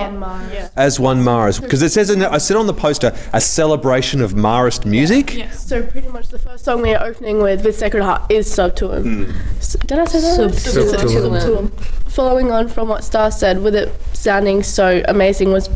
As 0.76 1.00
one 1.00 1.22
Marist. 1.24 1.62
Because 1.62 1.82
it 1.82 1.92
says, 1.92 2.10
in, 2.10 2.24
I 2.24 2.40
said 2.40 2.58
on 2.58 2.66
the 2.68 2.74
poster, 2.74 3.16
a 3.34 3.40
celebration 3.42 4.22
of 4.22 4.34
Marist 4.34 4.86
music. 4.86 5.36
Yes. 5.36 5.66
So 5.68 5.84
pretty 5.84 6.08
much 6.08 6.30
the 6.30 6.40
first 6.40 6.66
song 6.66 6.82
we 6.82 6.94
are 6.96 7.06
opening 7.06 7.42
with 7.42 7.64
with 7.64 7.78
Sacred 7.78 8.04
Heart 8.04 8.32
is 8.32 8.52
Sub 8.52 8.76
Tuum. 8.76 9.32
S- 9.60 9.76
Did 9.86 10.00
I 10.00 10.06
say 10.06 10.22
that? 10.22 10.46
right? 10.46 10.56
Sub 10.56 10.74
Tuum. 11.00 11.40
Subtuum. 11.40 11.72
Following 12.10 12.52
on 12.52 12.68
from 12.68 12.88
what 12.88 13.04
Star 13.04 13.30
said, 13.32 13.62
with 13.62 13.76
it 13.76 13.92
sounding 14.14 14.64
so 14.64 15.04
amazing, 15.08 15.52
was 15.52 15.70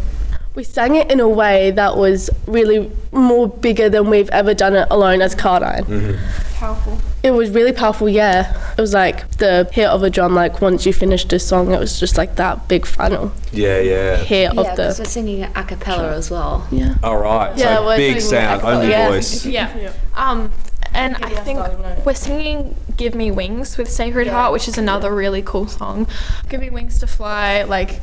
we 0.55 0.63
sang 0.63 0.95
it 0.95 1.11
in 1.11 1.19
a 1.19 1.27
way 1.27 1.71
that 1.71 1.97
was 1.97 2.29
really 2.47 2.91
more 3.11 3.47
bigger 3.47 3.89
than 3.89 4.09
we've 4.09 4.29
ever 4.29 4.53
done 4.53 4.75
it 4.75 4.87
alone 4.91 5.21
as 5.21 5.35
Cardijn. 5.35 6.19
Powerful. 6.55 6.99
It 7.23 7.31
was 7.31 7.49
really 7.51 7.71
powerful, 7.71 8.07
yeah. 8.07 8.73
It 8.77 8.81
was 8.81 8.93
like 8.93 9.29
the 9.37 9.67
hit 9.71 9.87
of 9.87 10.03
a 10.03 10.09
drum, 10.09 10.35
like 10.35 10.61
once 10.61 10.85
you 10.85 10.93
finished 10.93 11.31
a 11.33 11.39
song, 11.39 11.71
it 11.73 11.79
was 11.79 11.99
just 11.99 12.17
like 12.17 12.35
that 12.35 12.67
big 12.67 12.85
final 12.85 13.31
Yeah, 13.51 13.79
yeah. 13.79 14.15
hit 14.17 14.53
Yeah, 14.53 14.59
of 14.61 14.67
because 14.75 14.97
the. 14.97 15.03
we're 15.03 15.09
singing 15.09 15.43
a 15.43 15.63
cappella 15.63 16.13
as 16.15 16.29
well. 16.29 16.67
Yeah. 16.71 16.95
All 17.01 17.17
right. 17.17 17.57
Yeah, 17.57 17.77
so 17.77 17.95
big 17.97 18.21
sound, 18.21 18.61
only 18.61 18.89
Yeah. 18.89 19.09
voice. 19.09 19.45
Yeah. 19.45 19.75
yeah. 19.77 19.91
Um, 20.15 20.51
and 20.93 21.15
I 21.17 21.29
think 21.29 21.59
we're 22.05 22.13
singing 22.13 22.75
"Give 22.97 23.15
Me 23.15 23.31
Wings" 23.31 23.77
with 23.77 23.89
Sacred 23.89 24.27
Heart, 24.27 24.51
which 24.53 24.67
is 24.67 24.77
another 24.77 25.13
really 25.15 25.41
cool 25.41 25.67
song. 25.67 26.07
Give 26.49 26.61
me 26.61 26.69
wings 26.69 26.99
to 26.99 27.07
fly, 27.07 27.63
like 27.63 27.99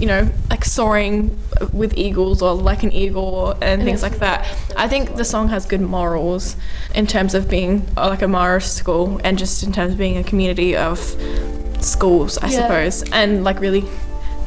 you 0.00 0.06
know, 0.06 0.28
like 0.48 0.64
soaring 0.64 1.38
with 1.72 1.92
eagles 1.96 2.40
or 2.42 2.54
like 2.54 2.82
an 2.82 2.92
eagle 2.92 3.50
and 3.60 3.82
things 3.82 4.02
like 4.02 4.18
that. 4.20 4.46
I 4.76 4.88
think 4.88 5.16
the 5.16 5.24
song 5.24 5.48
has 5.48 5.66
good 5.66 5.80
morals 5.82 6.56
in 6.94 7.06
terms 7.06 7.34
of 7.34 7.48
being 7.50 7.86
uh, 7.96 8.08
like 8.08 8.22
a 8.22 8.26
Marist 8.26 8.72
school 8.74 9.20
and 9.24 9.38
just 9.38 9.62
in 9.62 9.72
terms 9.72 9.92
of 9.92 9.98
being 9.98 10.16
a 10.16 10.24
community 10.24 10.74
of 10.76 10.98
schools, 11.80 12.38
I 12.38 12.48
Yeah. 12.48 12.60
suppose, 12.62 13.02
and 13.12 13.44
like 13.44 13.60
really 13.60 13.84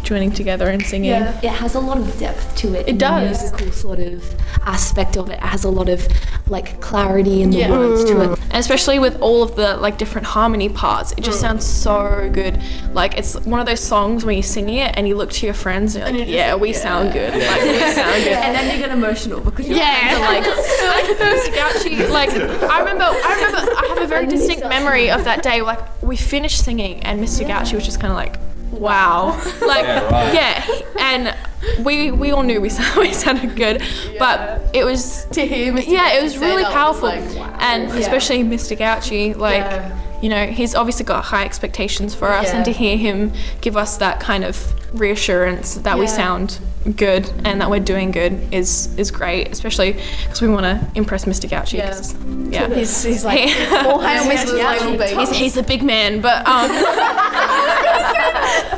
joining 0.04 0.32
together 0.32 0.68
and 0.68 0.86
singing. 0.86 1.12
Yeah. 1.12 1.40
It 1.42 1.50
has 1.50 1.76
a 1.76 1.80
lot 1.80 1.98
of 1.98 2.20
depth 2.20 2.56
to 2.58 2.74
it. 2.74 2.82
It 2.82 2.88
in 2.90 2.96
the 2.98 3.00
does. 3.06 3.40
musical 3.54 3.72
sort 3.72 4.00
of 4.00 4.24
aspect 4.66 5.16
of 5.18 5.30
it. 5.30 5.34
It 5.34 5.40
has 5.40 5.64
a 5.64 5.70
lot 5.70 5.88
of 5.88 6.06
like 6.54 6.80
clarity 6.80 7.42
in 7.42 7.50
the 7.50 7.58
Yeah. 7.58 7.72
words 7.72 8.04
to 8.06 8.22
it. 8.22 8.30
Mm. 8.30 8.40
And 8.44 8.60
especially 8.66 9.00
with 9.00 9.20
all 9.20 9.42
of 9.44 9.56
the 9.56 9.76
like 9.78 9.98
different 9.98 10.28
harmony 10.28 10.70
parts, 10.70 11.12
it 11.18 11.22
just 11.22 11.40
mm. 11.40 11.48
sounds 11.48 11.66
so 11.66 12.30
good. 12.32 12.62
Like 12.94 13.18
it's 13.18 13.34
one 13.54 13.60
of 13.60 13.66
those 13.66 13.80
songs 13.82 14.24
when 14.24 14.36
you're 14.38 14.44
singing 14.44 14.78
it 14.78 14.94
and 14.96 15.08
you 15.08 15.16
look 15.16 15.32
to 15.40 15.46
your 15.48 15.56
friends 15.56 15.96
and 15.96 16.16
you're 16.16 16.26
like, 16.26 16.34
yeah, 16.36 16.56
we 16.56 16.72
sound 16.72 17.12
good. 17.12 17.34
Like 17.34 17.62
we 17.64 17.80
sound 18.00 18.24
good. 18.24 18.34
And 18.44 18.56
then 18.56 18.66
you 18.72 18.78
get 18.86 18.92
emotional 18.92 19.40
because 19.42 19.68
your 19.68 19.78
Yeah, 19.80 20.20
friends 20.20 20.46
are 20.82 20.88
like, 20.94 21.08
like 21.10 21.18
Mr. 21.18 21.52
Gouchy. 21.60 22.10
Like 22.20 22.30
I 22.30 22.80
remember, 22.80 23.04
I 23.06 23.32
remember, 23.36 23.72
I 23.82 23.86
have 23.90 24.02
a 24.04 24.08
very 24.08 24.28
distinct 24.28 24.64
memory 24.70 25.10
of 25.10 25.24
that 25.26 25.42
day. 25.44 25.62
Like 25.62 25.82
we 26.04 26.16
finished 26.16 26.64
singing, 26.64 27.02
and 27.04 27.20
Mr. 27.20 27.46
Gouchy 27.48 27.74
was 27.74 27.86
just 27.86 28.00
kind 28.00 28.12
of 28.12 28.18
like, 28.18 28.36
"Wow," 28.72 29.32
like 29.66 29.86
Yeah, 29.86 30.12
right. 30.12 30.34
yeah, 30.34 31.04
and 31.10 31.36
we 31.80 32.12
we 32.12 32.32
all 32.32 32.44
knew 32.44 32.60
we 32.62 32.70
sounded, 32.78 33.00
we 33.00 33.14
sounded 33.14 33.56
good, 33.56 33.82
but 34.20 34.62
it 34.74 34.84
was 34.86 35.26
to 35.32 35.46
hear 35.46 35.74
Mr. 35.74 35.88
Yeah, 35.88 36.14
it 36.14 36.24
was 36.24 36.38
really 36.38 36.64
that 36.64 36.70
was 36.70 36.74
powerful, 36.74 37.10
like, 37.10 37.24
wow. 37.36 37.58
and 37.60 37.90
Yeah. 37.90 37.96
especially 37.98 38.44
Mr. 38.44 38.78
Gouchy, 38.78 39.36
like. 39.36 39.58
Yeah. 39.62 40.00
You 40.24 40.30
know, 40.30 40.46
he's 40.46 40.74
obviously 40.74 41.04
got 41.04 41.26
high 41.26 41.44
expectations 41.44 42.16
for 42.16 42.30
us, 42.30 42.48
and 42.52 42.64
to 42.64 42.72
hear 42.72 42.96
him 42.96 43.34
give 43.60 43.76
us 43.76 43.98
that 43.98 44.22
kind 44.22 44.46
of 44.46 44.56
reassurance 44.98 45.76
that 45.76 46.00
we 46.00 46.08
sound 46.08 46.60
good 46.96 47.30
and 47.44 47.60
that 47.60 47.70
we're 47.70 47.82
doing 47.82 48.12
good 48.12 48.40
is 48.54 48.96
is 48.98 49.12
great, 49.12 49.50
especially 49.52 49.92
because 50.24 50.42
we 50.42 50.48
want 50.48 50.64
to 50.64 50.80
impress 50.96 51.26
Mr. 51.26 51.50
Gouchy. 51.50 51.82
'cause, 51.86 52.16
Yeah, 52.50 52.70
He's- 52.74 53.04
he's 53.04 53.26
like, 53.26 53.38
hail 53.50 54.00
Mr. 54.00 55.20
He's, 55.20 55.30
he's 55.32 55.58
a 55.58 55.64
big 55.64 55.84
man, 55.84 56.22
but 56.22 56.48
um, 56.48 56.70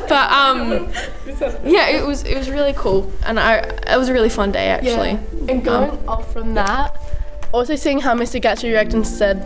but 0.10 0.32
um, 0.32 0.90
yeah, 1.64 1.90
it 1.90 2.06
was 2.06 2.24
it 2.24 2.38
was 2.38 2.50
really 2.50 2.74
cool, 2.74 3.12
and 3.26 3.40
I 3.40 3.58
it 3.58 3.98
was 3.98 4.10
a 4.10 4.14
really 4.14 4.30
fun 4.30 4.52
day 4.52 4.70
actually. 4.70 5.12
Yeah. 5.12 5.52
And 5.52 5.52
um, 5.52 5.62
going 5.62 6.08
off 6.08 6.32
from 6.34 6.54
that, 6.56 6.98
also 7.54 7.76
seeing 7.76 8.00
how 8.00 8.16
Mr. 8.16 8.42
Gatchy 8.42 8.70
reacted 8.70 8.96
and 8.96 9.08
said, 9.08 9.38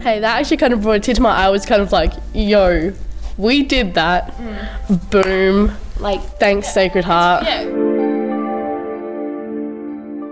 hey, 0.00 0.20
that 0.20 0.40
actually 0.40 0.56
kind 0.56 0.72
of 0.72 0.82
brought 0.82 0.96
a 0.96 1.00
tear 1.00 1.14
to 1.14 1.20
my 1.20 1.30
eye. 1.30 1.46
I 1.46 1.50
was 1.50 1.66
kind 1.66 1.82
of 1.82 1.92
like, 1.92 2.12
yo, 2.32 2.92
we 3.36 3.62
did 3.62 3.94
that. 3.94 4.32
Mm. 4.36 5.10
Boom. 5.10 5.76
Like, 5.98 6.22
thanks, 6.38 6.72
Sacred 6.72 7.04
Heart. 7.04 7.46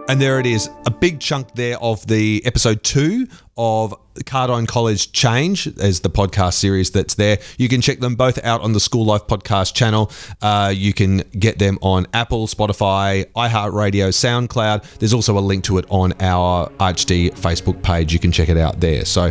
And 0.08 0.20
there 0.20 0.38
it 0.38 0.46
is, 0.46 0.70
a 0.86 0.90
big 0.90 1.18
chunk 1.18 1.52
there 1.54 1.78
of 1.78 2.06
the 2.06 2.40
episode 2.46 2.84
two 2.84 3.26
of 3.56 3.94
Cardijn 4.24 4.66
College 4.66 5.12
Change 5.12 5.66
as 5.78 6.00
the 6.00 6.10
podcast 6.10 6.54
series 6.54 6.90
that's 6.90 7.14
there. 7.14 7.38
You 7.58 7.68
can 7.68 7.80
check 7.80 8.00
them 8.00 8.14
both 8.14 8.42
out 8.44 8.60
on 8.62 8.72
the 8.72 8.80
School 8.80 9.04
Life 9.04 9.26
Podcast 9.26 9.74
channel. 9.74 10.10
Uh, 10.40 10.72
you 10.74 10.92
can 10.92 11.18
get 11.38 11.58
them 11.58 11.78
on 11.82 12.06
Apple, 12.12 12.46
Spotify, 12.46 13.24
iHeartRadio, 13.32 14.08
SoundCloud. 14.08 14.98
There's 14.98 15.12
also 15.12 15.38
a 15.38 15.40
link 15.40 15.64
to 15.64 15.78
it 15.78 15.86
on 15.90 16.14
our 16.20 16.70
ArchD 16.70 17.32
Facebook 17.34 17.82
page. 17.82 18.12
You 18.12 18.18
can 18.18 18.32
check 18.32 18.48
it 18.48 18.56
out 18.56 18.80
there. 18.80 19.04
So 19.04 19.30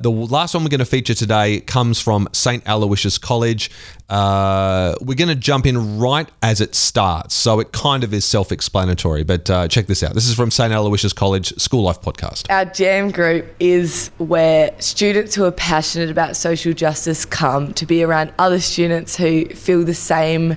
the 0.00 0.10
last 0.10 0.54
one 0.54 0.64
we're 0.64 0.70
going 0.70 0.78
to 0.80 0.84
feature 0.84 1.14
today 1.14 1.60
comes 1.60 2.00
from 2.00 2.28
St. 2.32 2.62
Aloysius 2.66 3.18
College. 3.18 3.70
Uh, 4.08 4.94
we're 5.00 5.14
going 5.14 5.28
to 5.28 5.34
jump 5.34 5.64
in 5.64 5.98
right 5.98 6.28
as 6.42 6.60
it 6.60 6.74
starts. 6.74 7.34
So 7.34 7.58
it 7.60 7.72
kind 7.72 8.04
of 8.04 8.12
is 8.12 8.24
self 8.24 8.52
explanatory, 8.52 9.24
but 9.24 9.48
uh, 9.48 9.66
check 9.68 9.86
this 9.86 10.02
out. 10.02 10.14
This 10.14 10.28
is 10.28 10.34
from 10.34 10.50
St. 10.50 10.72
Aloysius 10.72 11.14
College 11.14 11.56
School 11.58 11.82
Life 11.82 12.02
Podcast. 12.02 12.50
Our 12.50 12.66
jam 12.66 13.10
group 13.10 13.46
is 13.72 14.10
where 14.18 14.74
students 14.78 15.34
who 15.34 15.42
are 15.42 15.50
passionate 15.52 16.10
about 16.10 16.36
social 16.36 16.74
justice 16.74 17.24
come 17.24 17.72
to 17.72 17.86
be 17.86 18.02
around 18.02 18.30
other 18.38 18.60
students 18.60 19.16
who 19.16 19.46
feel 19.46 19.82
the 19.84 19.94
same 19.94 20.54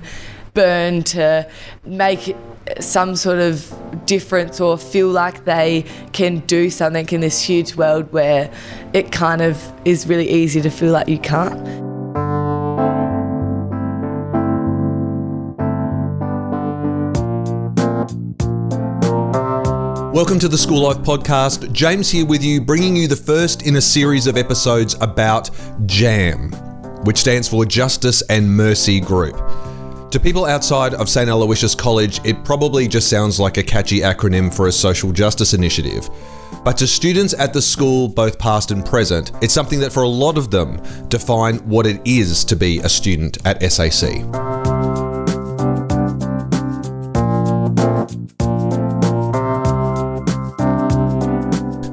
burn 0.52 1.02
to 1.02 1.48
make 1.86 2.36
some 2.80 3.16
sort 3.16 3.38
of 3.38 3.74
difference 4.04 4.60
or 4.60 4.76
feel 4.76 5.08
like 5.08 5.46
they 5.46 5.86
can 6.12 6.40
do 6.40 6.68
something 6.68 7.08
in 7.08 7.22
this 7.22 7.40
huge 7.40 7.76
world 7.76 8.12
where 8.12 8.52
it 8.92 9.10
kind 9.10 9.40
of 9.40 9.72
is 9.86 10.06
really 10.06 10.28
easy 10.28 10.60
to 10.60 10.70
feel 10.70 10.92
like 10.92 11.08
you 11.08 11.18
can't. 11.18 11.87
Welcome 20.12 20.38
to 20.38 20.48
the 20.48 20.56
School 20.56 20.84
Life 20.84 20.96
Podcast. 20.98 21.70
James 21.70 22.10
here 22.10 22.24
with 22.24 22.42
you, 22.42 22.62
bringing 22.62 22.96
you 22.96 23.06
the 23.06 23.14
first 23.14 23.66
in 23.66 23.76
a 23.76 23.80
series 23.80 24.26
of 24.26 24.38
episodes 24.38 24.96
about 25.02 25.50
JAM, 25.84 26.50
which 27.04 27.18
stands 27.18 27.46
for 27.46 27.66
Justice 27.66 28.22
and 28.22 28.50
Mercy 28.50 29.00
Group. 29.00 29.36
To 30.10 30.18
people 30.18 30.46
outside 30.46 30.94
of 30.94 31.10
St. 31.10 31.28
Aloysius 31.28 31.74
College, 31.74 32.20
it 32.24 32.42
probably 32.42 32.88
just 32.88 33.10
sounds 33.10 33.38
like 33.38 33.58
a 33.58 33.62
catchy 33.62 34.00
acronym 34.00 34.52
for 34.52 34.68
a 34.68 34.72
social 34.72 35.12
justice 35.12 35.52
initiative. 35.52 36.08
But 36.64 36.78
to 36.78 36.86
students 36.86 37.34
at 37.34 37.52
the 37.52 37.60
school, 37.60 38.08
both 38.08 38.38
past 38.38 38.70
and 38.70 38.84
present, 38.84 39.32
it's 39.42 39.52
something 39.52 39.78
that 39.80 39.92
for 39.92 40.04
a 40.04 40.08
lot 40.08 40.38
of 40.38 40.50
them 40.50 40.82
define 41.08 41.56
what 41.68 41.86
it 41.86 42.00
is 42.06 42.46
to 42.46 42.56
be 42.56 42.78
a 42.78 42.88
student 42.88 43.36
at 43.44 43.62
SAC. 43.70 44.24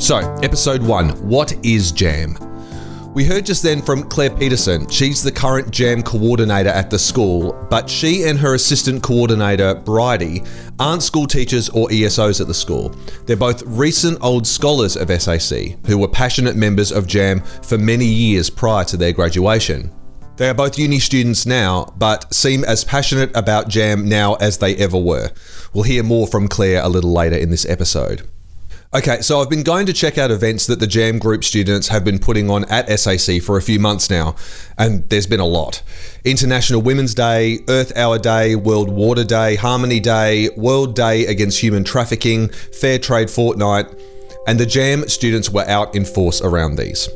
So, 0.05 0.17
episode 0.43 0.83
one 0.83 1.09
What 1.27 1.53
is 1.65 1.91
JAM? 1.91 2.37
We 3.15 3.25
heard 3.25 3.43
just 3.43 3.63
then 3.63 3.81
from 3.81 4.03
Claire 4.03 4.29
Peterson. 4.29 4.87
She's 4.87 5.23
the 5.23 5.31
current 5.31 5.71
JAM 5.71 6.03
coordinator 6.03 6.69
at 6.69 6.91
the 6.91 6.99
school, 6.99 7.53
but 7.71 7.89
she 7.89 8.25
and 8.25 8.37
her 8.37 8.53
assistant 8.53 9.01
coordinator, 9.01 9.73
Bridie, 9.73 10.43
aren't 10.77 11.01
school 11.01 11.25
teachers 11.25 11.69
or 11.69 11.87
ESOs 11.89 12.39
at 12.39 12.45
the 12.45 12.53
school. 12.53 12.89
They're 13.25 13.35
both 13.35 13.63
recent 13.63 14.19
old 14.21 14.45
scholars 14.45 14.95
of 14.95 15.09
SAC 15.09 15.75
who 15.87 15.97
were 15.97 16.07
passionate 16.07 16.55
members 16.55 16.91
of 16.91 17.07
JAM 17.07 17.39
for 17.63 17.79
many 17.79 18.05
years 18.05 18.47
prior 18.47 18.85
to 18.85 18.97
their 18.97 19.11
graduation. 19.11 19.91
They 20.37 20.49
are 20.49 20.53
both 20.53 20.77
uni 20.77 20.99
students 20.99 21.47
now, 21.47 21.91
but 21.97 22.31
seem 22.31 22.63
as 22.63 22.83
passionate 22.83 23.35
about 23.35 23.69
JAM 23.69 24.07
now 24.07 24.35
as 24.35 24.59
they 24.59 24.75
ever 24.75 24.99
were. 24.99 25.31
We'll 25.73 25.83
hear 25.83 26.03
more 26.03 26.27
from 26.27 26.47
Claire 26.47 26.83
a 26.83 26.89
little 26.89 27.11
later 27.11 27.37
in 27.37 27.49
this 27.49 27.67
episode. 27.67 28.29
Okay, 28.95 29.19
so 29.19 29.41
I've 29.41 29.49
been 29.49 29.63
going 29.63 29.87
to 29.87 29.93
check 29.93 30.17
out 30.17 30.31
events 30.31 30.67
that 30.67 30.79
the 30.79 30.87
Jam 30.87 31.19
Group 31.19 31.43
students 31.43 31.89
have 31.89 32.05
been 32.05 32.17
putting 32.17 32.49
on 32.49 32.63
at 32.71 32.87
SAC 32.97 33.41
for 33.41 33.57
a 33.57 33.61
few 33.61 33.77
months 33.77 34.09
now, 34.09 34.37
and 34.77 35.03
there's 35.09 35.27
been 35.27 35.41
a 35.41 35.45
lot. 35.45 35.83
International 36.23 36.81
Women's 36.81 37.13
Day, 37.13 37.59
Earth 37.67 37.91
Hour 37.97 38.19
Day, 38.19 38.55
World 38.55 38.89
Water 38.89 39.25
Day, 39.25 39.55
Harmony 39.55 39.99
Day, 39.99 40.49
World 40.55 40.95
Day 40.95 41.25
Against 41.25 41.61
Human 41.61 41.83
Trafficking, 41.83 42.47
Fair 42.47 42.97
Trade 42.97 43.29
Fortnight, 43.29 43.87
and 44.47 44.57
the 44.57 44.65
Jam 44.65 45.09
students 45.09 45.49
were 45.49 45.67
out 45.67 45.93
in 45.93 46.05
force 46.05 46.41
around 46.41 46.77
these. 46.77 47.09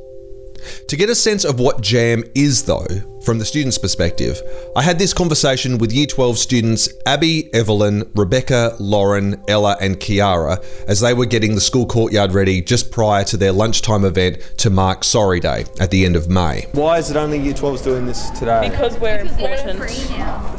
To 0.87 0.95
get 0.95 1.09
a 1.09 1.15
sense 1.15 1.45
of 1.45 1.59
what 1.59 1.81
JAM 1.81 2.23
is, 2.35 2.63
though, 2.63 2.87
from 3.23 3.37
the 3.37 3.45
students' 3.45 3.77
perspective, 3.77 4.41
I 4.75 4.81
had 4.81 4.97
this 4.97 5.13
conversation 5.13 5.77
with 5.77 5.91
Year 5.91 6.07
12 6.07 6.37
students 6.37 6.89
Abby, 7.05 7.53
Evelyn, 7.53 8.09
Rebecca, 8.15 8.75
Lauren, 8.79 9.41
Ella, 9.47 9.77
and 9.81 9.97
Kiara 9.97 10.63
as 10.87 11.01
they 11.01 11.13
were 11.13 11.25
getting 11.25 11.53
the 11.55 11.61
school 11.61 11.85
courtyard 11.85 12.31
ready 12.31 12.61
just 12.61 12.91
prior 12.91 13.23
to 13.25 13.37
their 13.37 13.51
lunchtime 13.51 14.05
event 14.05 14.39
to 14.57 14.69
mark 14.69 15.03
Sorry 15.03 15.39
Day 15.39 15.65
at 15.79 15.91
the 15.91 16.05
end 16.05 16.15
of 16.15 16.29
May. 16.29 16.65
Why 16.71 16.97
is 16.97 17.11
it 17.11 17.17
only 17.17 17.39
Year 17.39 17.53
12s 17.53 17.83
doing 17.83 18.05
this 18.05 18.29
today? 18.31 18.69
Because 18.69 18.97
we're 18.97 19.19
important. 19.19 19.81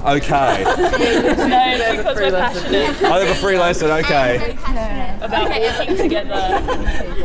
okay. 0.04 0.62
no, 0.64 1.96
because 1.96 2.16
we're 2.16 2.30
passionate. 2.30 3.02
I 3.02 3.18
have 3.20 3.28
a 3.28 3.40
free 3.40 3.58
lesson, 3.58 3.90
okay. 3.90 4.56
About 5.20 5.50
working 5.50 5.96
together. 5.96 6.60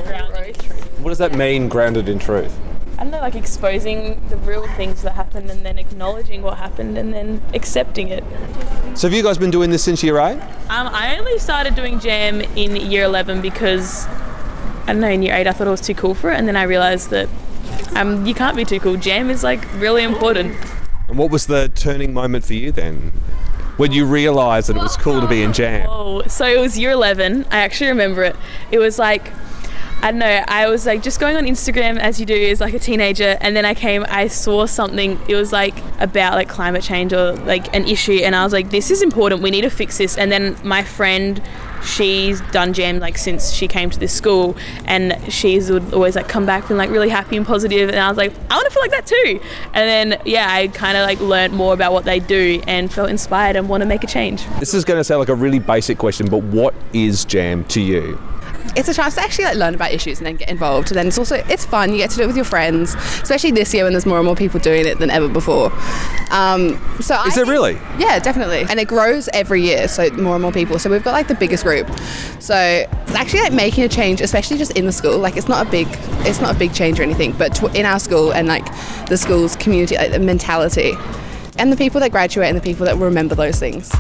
grounded 0.04 0.48
in 0.48 0.54
truth. 0.54 1.00
What 1.00 1.10
does 1.10 1.18
that 1.20 1.34
mean, 1.34 1.68
grounded 1.70 2.10
in 2.10 2.20
truth? 2.20 2.58
I 2.98 3.04
don't 3.04 3.12
know, 3.12 3.20
like 3.20 3.36
exposing 3.36 4.26
the 4.30 4.38
real 4.38 4.66
things 4.76 5.02
that 5.02 5.16
happened 5.16 5.50
and 5.50 5.66
then 5.66 5.78
acknowledging 5.78 6.42
what 6.42 6.58
happened 6.58 6.98
and 6.98 7.14
then 7.14 7.42
accepting 7.54 8.08
it. 8.08 8.24
So 8.96 9.08
have 9.08 9.14
you 9.14 9.22
guys 9.22 9.38
been 9.38 9.52
doing 9.52 9.70
this 9.70 9.84
since 9.84 10.02
year 10.02 10.18
8? 10.18 10.40
Um, 10.40 10.42
I 10.70 11.18
only 11.18 11.38
started 11.38 11.76
doing 11.76 12.00
jam 12.00 12.40
in 12.40 12.78
year 12.78 13.04
11 13.04 13.42
because, 13.42 14.06
I 14.08 14.94
don't 14.94 15.02
know, 15.02 15.10
in 15.10 15.24
year 15.24 15.36
8 15.36 15.46
I 15.46 15.52
thought 15.52 15.68
it 15.68 15.72
was 15.72 15.82
too 15.82 15.94
cool 15.94 16.16
for 16.16 16.32
it 16.32 16.38
and 16.38 16.48
then 16.48 16.56
I 16.56 16.64
realised 16.64 17.10
that 17.10 17.28
um, 17.96 18.26
you 18.26 18.34
can't 18.34 18.56
be 18.56 18.64
too 18.64 18.80
cool. 18.80 18.96
Jam 18.96 19.30
is 19.30 19.44
like 19.44 19.62
really 19.76 20.04
important. 20.04 20.56
And 21.10 21.18
what 21.18 21.32
was 21.32 21.48
the 21.48 21.70
turning 21.76 22.14
moment 22.14 22.46
for 22.46 22.54
you 22.54 22.72
then? 22.72 23.12
When 23.76 23.92
you 23.92 24.06
realised 24.06 24.70
that 24.70 24.78
it 24.78 24.82
was 24.82 24.96
cool 24.96 25.20
to 25.20 25.28
be 25.28 25.44
in 25.44 25.52
jam? 25.52 25.88
Oh, 25.90 26.24
so 26.28 26.46
it 26.46 26.60
was 26.62 26.80
year 26.80 26.92
11. 26.92 27.46
I 27.52 27.58
actually 27.58 27.90
remember 27.90 28.24
it. 28.24 28.38
It 28.72 28.80
was 28.80 28.98
like, 28.98 29.34
I 30.06 30.12
don't 30.12 30.20
know, 30.20 30.44
I 30.48 30.70
was 30.70 30.86
like 30.86 31.02
just 31.02 31.20
going 31.20 31.36
on 31.36 31.46
Instagram 31.46 31.98
as 31.98 32.20
you 32.20 32.28
do 32.28 32.36
as 32.36 32.62
like 32.62 32.76
a 32.76 32.80
teenager, 32.80 33.40
and 33.42 33.56
then 33.56 33.66
I 33.66 33.74
came, 33.74 34.06
I 34.08 34.28
saw 34.28 34.68
something, 34.68 35.20
it 35.28 35.34
was 35.34 35.52
like 35.52 35.74
about 36.00 36.36
like 36.36 36.48
climate 36.48 36.84
change 36.84 37.12
or 37.12 37.32
like 37.38 37.76
an 37.76 37.88
issue, 37.88 38.20
and 38.24 38.36
I 38.36 38.44
was 38.44 38.54
like, 38.54 38.70
this 38.70 38.92
is 38.92 39.02
important, 39.02 39.42
we 39.42 39.50
need 39.50 39.62
to 39.62 39.72
fix 39.72 39.98
this. 39.98 40.16
And 40.16 40.32
then 40.32 40.58
my 40.64 40.84
friend, 40.84 41.42
she's 41.84 42.40
done 42.52 42.74
jam 42.74 43.00
like 43.00 43.18
since 43.18 43.52
she 43.52 43.68
came 43.68 43.90
to 43.90 43.98
this 43.98 44.14
school, 44.14 44.56
and 44.86 45.18
she's 45.34 45.72
would 45.72 45.92
always 45.92 46.16
like 46.16 46.30
come 46.30 46.46
back 46.46 46.66
feeling 46.66 46.78
like 46.78 46.92
really 46.92 47.10
happy 47.10 47.36
and 47.36 47.44
positive, 47.44 47.90
and 47.90 47.98
I 47.98 48.08
was 48.08 48.16
like, 48.16 48.32
I 48.52 48.58
want 48.58 48.68
to 48.68 48.72
feel 48.72 48.84
like 48.84 48.92
that 48.92 49.08
too. 49.08 49.40
And 49.74 50.14
then 50.14 50.22
yeah, 50.24 50.46
I 50.48 50.68
kind 50.68 50.98
of 50.98 51.08
like 51.08 51.20
learned 51.20 51.56
more 51.56 51.74
about 51.74 51.94
what 51.94 52.06
they 52.06 52.20
do 52.20 52.62
and 52.68 52.94
felt 52.94 53.10
inspired 53.10 53.56
and 53.56 53.68
want 53.68 53.82
to 53.82 53.88
make 53.88 54.04
a 54.04 54.08
change. 54.08 54.46
This 54.60 54.76
is 54.76 54.86
going 54.86 55.00
to 55.00 55.04
sound 55.04 55.18
like 55.18 55.30
a 55.30 55.36
really 55.36 55.58
basic 55.58 55.98
question, 55.98 56.28
but 56.30 56.44
what 56.44 56.76
is 56.94 57.26
jam 57.26 57.64
to 57.70 57.82
you? 57.82 58.20
It's 58.76 58.90
a 58.90 58.94
chance 58.94 59.16
to 59.16 59.22
actually 59.22 59.46
like 59.46 59.58
learn 59.58 59.76
about 59.76 59.92
issues 59.92 60.20
and 60.20 60.28
then 60.28 60.36
get 60.36 60.50
involved. 60.50 60.90
And 60.90 60.98
then 60.98 61.08
it's 61.08 61.18
also 61.18 61.36
it's 61.50 61.66
fun. 61.66 61.92
You 61.92 61.98
get 61.98 62.10
to 62.12 62.18
do 62.18 62.24
it 62.24 62.28
with 62.28 62.36
your 62.36 62.46
friends, 62.46 62.96
especially 62.96 63.52
this 63.52 63.74
year 63.74 63.84
when 63.84 63.94
there's 63.94 64.06
more 64.06 64.18
and 64.18 64.26
more 64.26 64.36
people 64.36 64.60
doing 64.60 64.86
it 64.86 65.00
than 65.00 65.10
ever 65.10 65.28
before. 65.28 65.72
Um, 66.32 66.80
so 67.02 67.22
Is 67.24 67.36
there 67.36 67.46
really? 67.46 67.74
Yeah, 67.98 68.20
definitely. 68.20 68.66
And 68.70 68.80
it 68.80 68.88
grows 68.88 69.30
every 69.34 69.62
year, 69.62 69.88
so 69.88 70.10
more 70.12 70.36
and 70.36 70.42
more 70.42 70.52
people. 70.52 70.80
So 70.80 70.90
we've 70.90 71.04
got 71.04 71.12
like 71.12 71.28
the 71.28 71.36
biggest 71.36 71.64
group. 71.64 71.88
So 72.40 72.56
it's 72.56 73.16
actually 73.16 73.42
like 73.42 73.54
making 73.54 73.84
a 73.84 73.90
change, 73.90 74.22
especially 74.22 74.58
just 74.58 74.72
in 74.78 74.86
the 74.86 74.92
school. 74.92 75.18
Like 75.18 75.38
it's 75.38 75.48
not 75.48 75.68
a 75.68 75.70
big, 75.70 75.88
it's 76.26 76.42
not 76.42 76.56
a 76.56 76.60
big 76.60 76.74
change 76.74 77.00
or 77.00 77.04
anything, 77.04 77.32
but 77.34 77.56
tw- 77.56 77.76
in 77.76 77.86
our 77.86 78.00
school 78.00 78.32
and 78.34 78.48
like 78.48 78.66
the 79.08 79.18
school's 79.18 79.56
community, 79.56 79.96
like 79.96 80.12
the 80.12 80.20
mentality, 80.20 80.94
and 81.58 81.72
the 81.72 81.78
people 81.78 82.00
that 82.02 82.12
graduate 82.12 82.48
and 82.48 82.58
the 82.58 82.62
people 82.62 82.86
that 82.86 82.98
remember 82.98 83.36
those 83.36 83.60
things. 83.60 83.94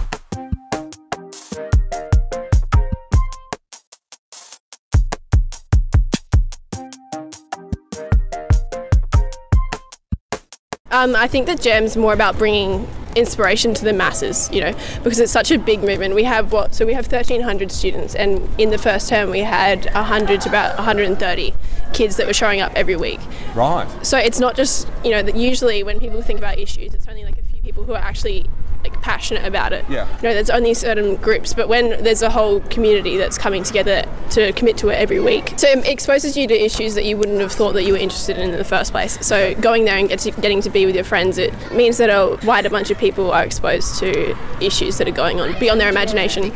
Um, 10.95 11.13
I 11.13 11.27
think 11.27 11.45
that 11.47 11.59
JAM's 11.59 11.97
more 11.97 12.13
about 12.13 12.37
bringing 12.37 12.87
inspiration 13.17 13.73
to 13.73 13.83
the 13.83 13.91
masses, 13.91 14.49
you 14.49 14.61
know, 14.61 14.73
because 15.03 15.19
it's 15.19 15.31
such 15.31 15.51
a 15.51 15.59
big 15.59 15.83
movement. 15.83 16.15
We 16.15 16.23
have 16.23 16.53
what? 16.53 16.73
So 16.73 16.85
we 16.85 16.93
have 16.93 17.11
1,300 17.11 17.69
students, 17.69 18.15
and 18.15 18.47
in 18.57 18.69
the 18.69 18.77
first 18.77 19.09
term 19.09 19.29
we 19.29 19.41
had 19.41 19.93
100 19.93 20.39
to 20.39 20.49
about 20.49 20.77
130 20.77 21.53
kids 21.95 22.17
that 22.17 22.27
were 22.27 22.33
showing 22.33 22.59
up 22.59 22.73
every 22.75 22.95
week. 22.95 23.19
Right. 23.55 23.87
So 24.05 24.17
it's 24.17 24.39
not 24.39 24.55
just, 24.55 24.87
you 25.03 25.11
know, 25.11 25.23
that 25.23 25.35
usually 25.35 25.81
when 25.81 25.99
people 25.99 26.21
think 26.21 26.37
about 26.39 26.59
issues, 26.59 26.93
it's 26.93 27.07
only 27.07 27.23
like 27.23 27.39
a 27.39 27.43
few 27.43 27.61
people 27.61 27.85
who 27.85 27.93
are 27.93 28.01
actually 28.01 28.45
like 28.83 29.01
passionate 29.01 29.45
about 29.45 29.73
it. 29.73 29.83
Yeah. 29.89 30.07
You 30.17 30.23
know, 30.23 30.33
there's 30.33 30.49
only 30.49 30.73
certain 30.73 31.15
groups, 31.15 31.53
but 31.53 31.67
when 31.67 32.03
there's 32.03 32.21
a 32.21 32.29
whole 32.29 32.59
community 32.59 33.17
that's 33.17 33.37
coming 33.37 33.63
together 33.63 34.03
to 34.31 34.51
commit 34.53 34.77
to 34.77 34.89
it 34.89 34.95
every 34.95 35.19
week, 35.19 35.53
so 35.57 35.67
it 35.69 35.87
exposes 35.87 36.37
you 36.37 36.47
to 36.47 36.53
issues 36.53 36.93
that 36.95 37.05
you 37.05 37.17
wouldn't 37.17 37.39
have 37.39 37.51
thought 37.51 37.73
that 37.73 37.83
you 37.83 37.93
were 37.93 37.99
interested 37.99 38.37
in 38.37 38.51
in 38.51 38.57
the 38.57 38.63
first 38.63 38.91
place. 38.91 39.17
So 39.25 39.55
going 39.55 39.85
there 39.85 39.97
and 39.97 40.09
get 40.09 40.19
to, 40.19 40.31
getting 40.31 40.61
to 40.61 40.69
be 40.69 40.85
with 40.85 40.95
your 40.95 41.03
friends, 41.03 41.37
it 41.37 41.53
means 41.71 41.97
that 41.97 42.09
a 42.09 42.37
wider 42.45 42.69
bunch 42.69 42.91
of 42.91 42.97
people 42.97 43.31
are 43.31 43.43
exposed 43.43 43.97
to 43.99 44.37
issues 44.61 44.97
that 44.97 45.07
are 45.07 45.11
going 45.11 45.39
on 45.39 45.57
beyond 45.59 45.79
their 45.79 45.89
imagination. 45.89 46.53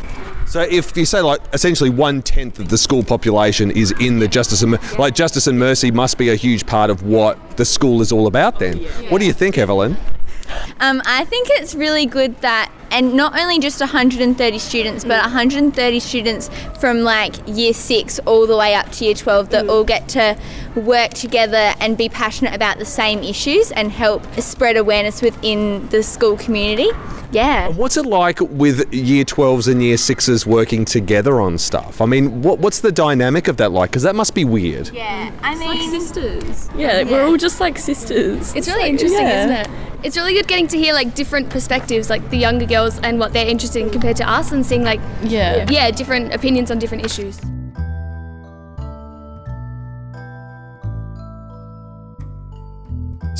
So 0.50 0.62
if 0.62 0.96
you 0.96 1.04
say 1.04 1.20
like 1.20 1.40
essentially 1.52 1.90
one 1.90 2.22
tenth 2.22 2.58
of 2.58 2.70
the 2.70 2.76
school 2.76 3.04
population 3.04 3.70
is 3.70 3.92
in 4.00 4.18
the 4.18 4.26
justice 4.26 4.62
and 4.62 4.72
like 4.98 5.14
justice 5.14 5.46
and 5.46 5.56
mercy 5.56 5.92
must 5.92 6.18
be 6.18 6.30
a 6.30 6.34
huge 6.34 6.66
part 6.66 6.90
of 6.90 7.04
what 7.04 7.56
the 7.56 7.64
school 7.64 8.00
is 8.00 8.10
all 8.10 8.26
about. 8.26 8.58
Then, 8.58 8.78
what 9.10 9.20
do 9.20 9.26
you 9.26 9.32
think, 9.32 9.56
Evelyn? 9.56 9.96
Um, 10.80 11.02
I 11.06 11.24
think 11.24 11.46
it's 11.52 11.76
really 11.76 12.04
good 12.04 12.36
that, 12.40 12.72
and 12.90 13.14
not 13.14 13.38
only 13.38 13.58
just 13.58 13.80
130 13.80 14.58
students, 14.58 15.04
but 15.04 15.20
130 15.22 16.00
students 16.00 16.50
from 16.78 17.00
like 17.00 17.34
year 17.46 17.72
six 17.72 18.18
all 18.20 18.46
the 18.46 18.56
way 18.56 18.74
up 18.74 18.90
to 18.92 19.04
year 19.04 19.14
12 19.14 19.50
that 19.50 19.64
mm. 19.64 19.70
all 19.70 19.84
get 19.84 20.08
to 20.10 20.36
work 20.74 21.10
together 21.10 21.74
and 21.80 21.96
be 21.96 22.08
passionate 22.08 22.54
about 22.54 22.78
the 22.78 22.84
same 22.84 23.22
issues 23.22 23.70
and 23.72 23.90
help 23.90 24.24
spread 24.40 24.76
awareness 24.76 25.22
within 25.22 25.86
the 25.88 26.02
school 26.02 26.36
community. 26.36 26.90
Yeah. 27.32 27.68
What's 27.68 27.96
it 27.96 28.06
like 28.06 28.40
with 28.40 28.92
year 28.92 29.24
12s 29.24 29.70
and 29.70 29.82
year 29.82 29.96
6s 29.96 30.46
working 30.46 30.84
together 30.84 31.40
on 31.40 31.58
stuff? 31.58 32.00
I 32.00 32.06
mean, 32.06 32.42
what, 32.42 32.58
what's 32.58 32.80
the 32.80 32.90
dynamic 32.90 33.46
of 33.46 33.56
that 33.58 33.70
like? 33.70 33.90
Because 33.90 34.02
that 34.02 34.16
must 34.16 34.34
be 34.34 34.44
weird. 34.44 34.90
Yeah, 34.92 35.30
mm. 35.30 35.38
I 35.42 35.54
mean, 35.54 35.68
like 35.68 35.80
sisters. 35.90 36.68
Yeah, 36.76 37.04
we're 37.04 37.24
all 37.24 37.36
just 37.36 37.60
like 37.60 37.78
sisters. 37.78 38.54
It's 38.54 38.66
really 38.68 38.88
interesting, 38.88 39.26
isn't 39.26 39.50
it? 39.50 39.68
It's 40.02 40.16
really 40.16 40.32
good 40.32 40.48
getting 40.48 40.66
to 40.68 40.78
hear 40.78 40.94
like 40.94 41.14
different 41.14 41.50
perspectives, 41.50 42.08
like 42.08 42.28
the 42.30 42.38
younger 42.38 42.64
girls 42.64 42.79
and 43.02 43.18
what 43.18 43.32
they're 43.32 43.46
interested 43.46 43.80
in 43.82 43.90
compared 43.90 44.16
to 44.16 44.28
us, 44.28 44.52
and 44.52 44.64
seeing 44.64 44.82
like 44.84 45.00
Yeah. 45.22 45.66
yeah, 45.70 45.90
different 45.90 46.34
opinions 46.34 46.70
on 46.70 46.78
different 46.78 47.04
issues. 47.04 47.38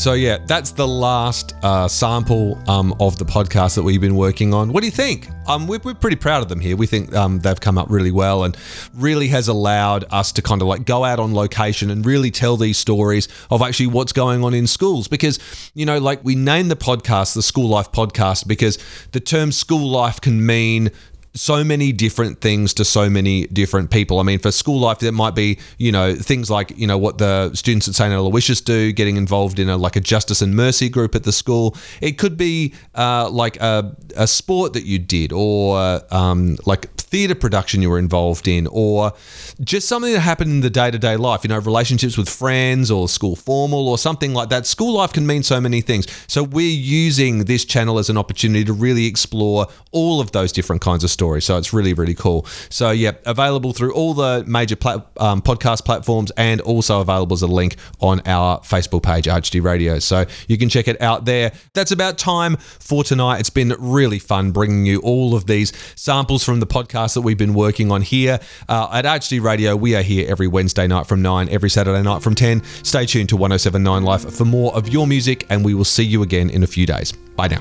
So 0.01 0.15
yeah, 0.15 0.39
that's 0.47 0.71
the 0.71 0.89
last 0.89 1.55
uh, 1.63 1.87
sample 1.87 2.59
um, 2.71 2.95
of 3.01 3.19
the 3.19 3.25
podcast 3.27 3.75
that 3.75 3.83
we've 3.83 4.01
been 4.01 4.17
working 4.17 4.55
on. 4.55 4.73
What 4.73 4.81
do 4.81 4.87
you 4.87 4.91
think? 4.91 5.29
Um, 5.47 5.67
we're, 5.67 5.79
we're 5.85 5.93
pretty 5.93 6.17
proud 6.17 6.43
of 6.43 6.49
them 6.49 6.59
here. 6.59 6.75
We 6.75 6.87
think 6.87 7.15
um, 7.15 7.39
they've 7.41 7.61
come 7.61 7.77
up 7.77 7.91
really 7.91 8.11
well 8.11 8.45
and 8.45 8.57
really 8.95 9.29
has 9.29 9.49
allowed 9.49 10.07
us 10.11 10.33
to 10.33 10.41
kind 10.41 10.63
of 10.63 10.69
like 10.69 10.87
go 10.87 11.05
out 11.05 11.21
on 11.21 11.35
location 11.35 11.91
and 11.91 12.07
really 12.07 12.31
tell 12.31 12.57
these 12.57 12.79
stories 12.79 13.29
of 13.51 13.61
actually 13.61 13.89
what's 13.89 14.15
going 14.15 14.43
on 14.43 14.55
in 14.55 14.67
schools. 14.67 15.07
Because 15.07 15.39
you 15.75 15.85
know, 15.85 15.99
like 15.99 16.25
we 16.25 16.35
named 16.35 16.71
the 16.71 16.77
podcast 16.77 17.35
the 17.35 17.43
School 17.43 17.69
Life 17.69 17.93
Podcast 17.93 18.49
because 18.49 18.79
the 19.13 19.21
term 19.21 19.53
school 19.53 19.87
life 19.87 20.19
can 20.19 20.47
mean 20.47 20.93
so 21.35 21.63
many 21.63 21.93
different 21.93 22.41
things 22.41 22.75
to 22.75 22.85
so 22.85 23.09
many 23.09 23.47
different 23.47 23.91
people. 23.91 24.19
I 24.19 24.23
mean, 24.25 24.39
for 24.39 24.51
school 24.51 24.81
life, 24.81 24.99
there 24.99 25.13
might 25.13 25.35
be, 25.35 25.59
you 25.79 25.93
know, 25.93 26.15
things 26.15 26.51
like, 26.51 26.77
you 26.77 26.87
know, 26.87 26.99
what 26.99 27.19
the 27.19 27.55
students 27.55 27.87
at 27.89 27.95
St. 27.95 28.13
Aloysius 28.13 28.61
do, 28.61 28.93
getting 28.93 29.17
involved 29.17 29.59
in 29.59 29.69
a 29.69 29.77
like 29.77 29.97
a 29.97 30.01
justice 30.01 30.43
and 30.43 30.55
mercy 30.57 30.89
group 30.89 31.15
at 31.15 31.25
the 31.25 31.33
school. 31.33 31.77
It 32.01 32.19
could 32.19 32.37
be 32.37 32.75
uh, 32.95 33.31
like 33.31 33.61
a, 33.61 33.97
a 34.17 34.27
sport 34.27 34.73
that 34.73 34.85
you 34.85 34.99
did 34.99 35.33
or 35.33 36.01
um, 36.11 36.57
like 36.67 36.91
theatre 37.11 37.35
production 37.35 37.83
you 37.83 37.91
were 37.91 37.99
involved 37.99 38.47
in 38.47 38.69
or 38.69 39.13
just 39.61 39.89
something 39.89 40.13
that 40.13 40.21
happened 40.21 40.51
in 40.51 40.61
the 40.61 40.71
day-to-day 40.71 41.17
life, 41.17 41.43
you 41.43 41.49
know, 41.49 41.59
relationships 41.59 42.17
with 42.17 42.29
friends 42.29 42.91
or 42.91 43.09
school 43.09 43.35
formal 43.35 43.89
or 43.89 43.99
something 43.99 44.33
like 44.33 44.49
that. 44.49 44.65
School 44.65 44.95
life 44.95 45.13
can 45.13 45.27
mean 45.27 45.43
so 45.43 45.61
many 45.61 45.81
things. 45.81 46.07
So 46.29 46.43
we're 46.43 46.71
using 46.71 47.45
this 47.45 47.65
channel 47.65 47.99
as 47.99 48.09
an 48.11 48.17
opportunity 48.17 48.65
to 48.65 48.73
really 48.73 49.07
explore 49.07 49.67
all 49.91 50.21
of 50.21 50.33
those 50.33 50.53
different 50.53 50.83
kinds 50.83 51.03
of 51.03 51.11
stories. 51.21 51.45
So 51.45 51.59
it's 51.59 51.75
really, 51.75 51.93
really 51.93 52.15
cool. 52.15 52.47
So 52.71 52.93
yeah, 52.93 53.13
available 53.27 53.75
through 53.75 53.93
all 53.93 54.15
the 54.15 54.43
major 54.47 54.75
plat- 54.75 55.07
um, 55.19 55.43
podcast 55.43 55.85
platforms 55.85 56.33
and 56.39 56.63
also 56.63 57.03
available 57.03 57.35
as 57.35 57.43
a 57.43 57.47
link 57.47 57.77
on 58.01 58.23
our 58.25 58.61
Facebook 58.61 59.03
page, 59.03 59.27
HD 59.27 59.63
Radio. 59.63 59.99
So 59.99 60.25
you 60.49 60.57
can 60.57 60.71
check 60.71 60.89
it 60.89 61.01
out 61.03 61.27
there. 61.27 61.53
That's 61.75 61.93
about 61.93 62.17
time 62.17 62.57
for 62.57 63.05
tonight. 63.05 63.41
It's 63.41 63.51
been 63.51 63.75
really 63.79 64.19
fun 64.19 64.51
bringing 64.51 64.87
you 64.87 65.01
all 65.01 65.35
of 65.35 65.47
these 65.47 65.73
samples 65.95 66.43
from 66.43 66.61
the 66.61 66.67
podcast 66.67 67.13
that 67.15 67.21
we've 67.21 67.37
been 67.37 67.55
working 67.55 67.93
on 67.93 68.01
here 68.01 68.41
uh, 68.71 68.89
at 68.91 69.05
HD 69.05 69.43
Radio. 69.43 69.77
We 69.77 69.95
are 69.97 70.03
here 70.03 70.27
every 70.27 70.49
Wednesday 70.49 70.87
night 70.87 71.07
from 71.07 71.21
9, 71.21 71.51
every 71.51 71.69
Saturday 71.69 72.03
night 72.03 72.23
from 72.23 72.35
10. 72.35 72.65
Stay 72.83 73.05
tuned 73.05 73.29
to 73.29 73.37
1079 73.37 74.05
Live 74.05 74.35
for 74.35 74.47
more 74.47 74.75
of 74.75 74.89
your 74.89 75.07
music, 75.07 75.47
and 75.51 75.67
we 75.67 75.75
will 75.75 75.85
see 75.85 76.05
you 76.05 76.23
again 76.23 76.49
in 76.49 76.63
a 76.63 76.67
few 76.67 76.87
days. 76.87 77.13
Bye 77.13 77.49
now. 77.49 77.61